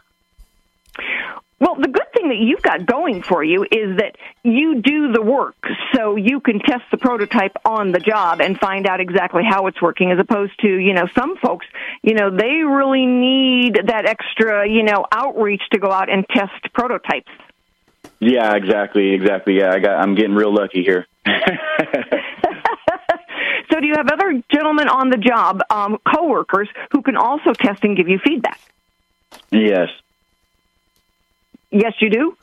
Well, 1.63 1.77
the 1.77 1.87
good 1.87 2.13
thing 2.13 2.29
that 2.31 2.39
you've 2.39 2.61
got 2.61 2.87
going 2.87 3.23
for 3.23 3.45
you 3.45 3.63
is 3.63 3.99
that 3.99 4.17
you 4.43 4.83
do 4.83 5.13
the 5.13 5.23
work, 5.23 5.55
so 5.95 6.17
you 6.17 6.41
can 6.41 6.59
test 6.59 6.83
the 6.91 6.97
prototype 6.97 7.57
on 7.65 7.93
the 7.93 8.01
job 8.01 8.41
and 8.41 8.59
find 8.59 8.85
out 8.85 9.01
exactly 9.01 9.45
how 9.49 9.69
it's 9.69 9.81
working, 9.81 10.11
as 10.11 10.19
opposed 10.19 10.59
to, 10.63 10.69
you 10.69 10.93
know, 10.93 11.07
some 11.15 11.37
folks, 11.37 11.65
you 12.03 12.15
know, 12.15 12.37
they 12.37 12.65
really 12.65 13.07
need 13.07 13.79
that 13.87 14.07
extra, 14.07 14.69
you 14.69 14.83
know, 14.83 15.07
outreach 15.13 15.63
to 15.71 15.79
go 15.79 15.93
out 15.93 16.11
and 16.11 16.27
test 16.31 16.73
prototypes. 16.75 17.31
Yeah, 18.19 18.57
exactly, 18.57 19.13
exactly. 19.13 19.59
Yeah, 19.59 19.73
I 19.73 19.79
got. 19.79 20.01
I'm 20.01 20.17
getting 20.17 20.35
real 20.35 20.53
lucky 20.53 20.83
here. 20.83 21.07
So, 23.83 23.85
do 23.85 23.89
you 23.89 23.95
have 23.97 24.09
other 24.11 24.41
gentlemen 24.53 24.89
on 24.89 25.11
the 25.11 25.17
job, 25.17 25.61
um, 25.71 25.99
coworkers, 26.07 26.69
who 26.93 27.03
can 27.03 27.17
also 27.17 27.53
test 27.53 27.83
and 27.85 27.97
give 27.97 28.09
you 28.09 28.19
feedback? 28.19 28.61
yes, 29.51 29.89
Yes, 31.75 31.95
you 32.01 32.11
do. 32.11 32.37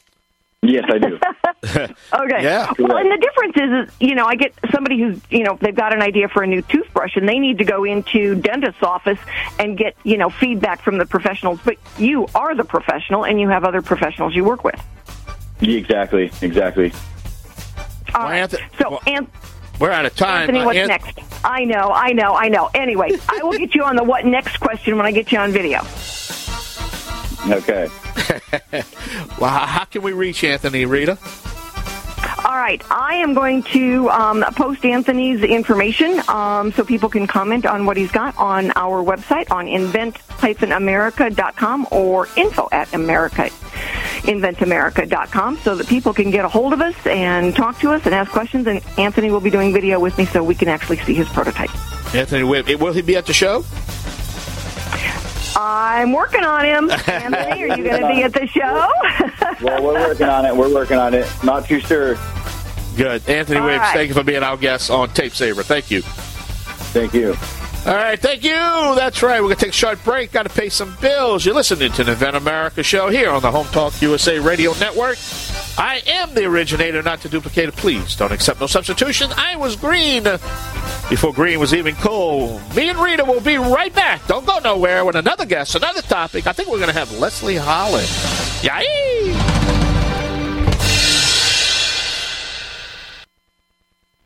yes, 0.63 0.83
I 0.91 0.97
do. 0.97 1.19
Okay. 2.13 2.43
Yeah. 2.43 2.73
Well, 2.79 2.97
and 2.97 3.11
the 3.11 3.17
difference 3.17 3.55
is, 3.57 3.87
is, 3.89 3.95
you 4.09 4.15
know, 4.15 4.25
I 4.25 4.33
get 4.35 4.53
somebody 4.71 4.99
who's, 4.99 5.21
you 5.29 5.43
know, 5.43 5.55
they've 5.61 5.75
got 5.75 5.93
an 5.93 6.01
idea 6.01 6.27
for 6.29 6.41
a 6.41 6.47
new 6.47 6.63
toothbrush 6.63 7.15
and 7.15 7.29
they 7.29 7.37
need 7.37 7.59
to 7.59 7.63
go 7.63 7.83
into 7.83 8.33
dentist's 8.35 8.81
office 8.81 9.19
and 9.59 9.77
get, 9.77 9.95
you 10.03 10.17
know, 10.17 10.29
feedback 10.31 10.81
from 10.81 10.97
the 10.97 11.05
professionals. 11.05 11.59
But 11.63 11.77
you 11.99 12.25
are 12.33 12.55
the 12.55 12.63
professional 12.63 13.23
and 13.23 13.39
you 13.39 13.49
have 13.49 13.63
other 13.63 13.81
professionals 13.83 14.35
you 14.35 14.43
work 14.43 14.63
with. 14.63 14.81
Yeah, 15.61 15.77
exactly, 15.77 16.31
exactly. 16.41 16.91
All 18.15 18.23
Well, 18.23 18.31
right. 18.31 18.49
Anth- 18.49 18.77
so, 18.81 18.89
well, 18.89 19.01
An- 19.05 19.27
We're 19.79 19.91
out 19.91 20.05
of 20.05 20.15
time. 20.15 20.41
Anthony, 20.41 20.59
Uh, 20.61 20.65
what's 20.65 20.77
Anth- 20.77 20.87
next? 20.87 21.19
I 21.43 21.63
know, 21.65 21.91
I 21.91 22.11
know, 22.11 22.35
I 22.35 22.49
know. 22.49 22.69
Anyway, 22.73 23.11
I 23.29 23.41
will 23.43 23.57
get 23.57 23.73
you 23.75 23.83
on 23.83 23.95
the 23.95 24.03
what 24.03 24.25
next 24.25 24.57
question 24.59 24.97
when 24.97 25.05
I 25.05 25.11
get 25.11 25.31
you 25.31 25.37
on 25.39 25.51
video. 25.51 25.81
Okay. 27.49 27.87
Well, 29.39 29.49
how, 29.49 29.65
how 29.65 29.85
can 29.85 30.01
we 30.01 30.11
reach 30.11 30.43
Anthony, 30.43 30.83
Rita? 30.85 31.17
All 32.43 32.57
right, 32.57 32.83
I 32.91 33.13
am 33.15 33.33
going 33.33 33.63
to 33.63 34.09
um, 34.09 34.43
post 34.55 34.83
Anthony's 34.83 35.41
information 35.43 36.21
um, 36.27 36.73
so 36.73 36.83
people 36.83 37.07
can 37.07 37.25
comment 37.25 37.65
on 37.65 37.85
what 37.85 37.95
he's 37.95 38.11
got 38.11 38.35
on 38.37 38.73
our 38.75 39.01
website 39.01 39.49
on 39.49 39.69
invent-america.com 39.69 41.87
or 41.91 42.27
info 42.35 42.67
at 42.73 42.93
america 42.93 43.49
inventamerica.com 44.23 45.57
so 45.57 45.75
that 45.75 45.87
people 45.87 46.13
can 46.13 46.31
get 46.31 46.45
a 46.45 46.49
hold 46.49 46.73
of 46.73 46.81
us 46.81 46.95
and 47.05 47.55
talk 47.55 47.79
to 47.79 47.91
us 47.91 48.05
and 48.05 48.13
ask 48.13 48.31
questions. 48.31 48.67
And 48.67 48.81
Anthony 48.97 49.31
will 49.31 49.41
be 49.41 49.49
doing 49.49 49.73
video 49.73 49.99
with 49.99 50.17
me 50.17 50.25
so 50.25 50.43
we 50.43 50.55
can 50.55 50.67
actually 50.67 50.97
see 50.97 51.13
his 51.13 51.27
prototype. 51.29 51.69
Anthony, 52.13 52.43
will, 52.43 52.63
will 52.77 52.93
he 52.93 53.01
be 53.01 53.15
at 53.15 53.25
the 53.25 53.33
show? 53.33 53.63
I'm 55.55 56.13
working 56.13 56.43
on 56.43 56.65
him. 56.65 56.89
Anthony, 57.07 57.63
are 57.63 57.77
you 57.77 57.83
going 57.83 58.01
to 58.01 58.07
be 58.07 58.23
at 58.23 58.33
the 58.33 58.47
show? 58.47 58.91
Well, 59.61 59.83
we're 59.83 60.07
working 60.07 60.29
on 60.29 60.45
it. 60.45 60.55
We're 60.55 60.73
working 60.73 60.95
on 60.95 61.13
it. 61.13 61.29
Not 61.43 61.65
too 61.65 61.81
sure. 61.81 62.17
Good. 62.95 63.27
Anthony 63.27 63.59
All 63.59 63.67
Wibbs, 63.67 63.79
right. 63.79 63.93
thank 63.93 64.07
you 64.07 64.13
for 64.13 64.23
being 64.23 64.41
our 64.41 64.55
guest 64.55 64.89
on 64.89 65.09
Tape 65.09 65.33
Saver. 65.33 65.63
Thank 65.63 65.91
you. 65.91 66.01
Thank 66.01 67.13
you. 67.13 67.35
All 67.85 67.95
right, 67.95 68.19
thank 68.19 68.43
you. 68.43 68.51
That's 68.51 69.23
right. 69.23 69.39
We're 69.41 69.47
going 69.47 69.57
to 69.57 69.65
take 69.65 69.73
a 69.73 69.77
short 69.77 70.03
break. 70.03 70.33
Got 70.33 70.43
to 70.43 70.49
pay 70.49 70.67
some 70.69 70.95
bills. 71.01 71.45
You're 71.45 71.55
listening 71.55 71.91
to 71.93 72.03
the 72.03 72.11
Invent 72.11 72.35
America 72.35 72.83
show 72.83 73.09
here 73.09 73.29
on 73.31 73.41
the 73.41 73.49
Home 73.51 73.67
Talk 73.67 73.99
USA 74.01 74.37
Radio 74.37 74.73
Network. 74.79 75.17
I 75.77 76.01
am 76.05 76.33
the 76.33 76.43
originator, 76.45 77.01
not 77.01 77.21
to 77.21 77.29
duplicate 77.29 77.69
it. 77.69 77.75
Please 77.75 78.17
don't 78.17 78.33
accept 78.33 78.59
no 78.59 78.67
substitution. 78.67 79.31
I 79.37 79.55
was 79.55 79.77
green 79.77 80.23
before 81.09 81.33
green 81.33 81.59
was 81.59 81.73
even 81.73 81.95
cool. 81.95 82.59
Me 82.75 82.89
and 82.89 82.99
Rita 82.99 83.23
will 83.23 83.39
be 83.39 83.57
right 83.57 83.93
back. 83.95 84.27
Don't 84.27 84.45
go 84.45 84.59
nowhere 84.59 85.05
with 85.05 85.15
another 85.15 85.45
guest, 85.45 85.73
another 85.75 86.01
topic. 86.01 86.47
I 86.47 86.51
think 86.51 86.67
we're 86.67 86.79
going 86.79 86.89
to 86.89 86.99
have 86.99 87.17
Leslie 87.17 87.55
Holland. 87.55 88.09
Yay! 88.61 89.48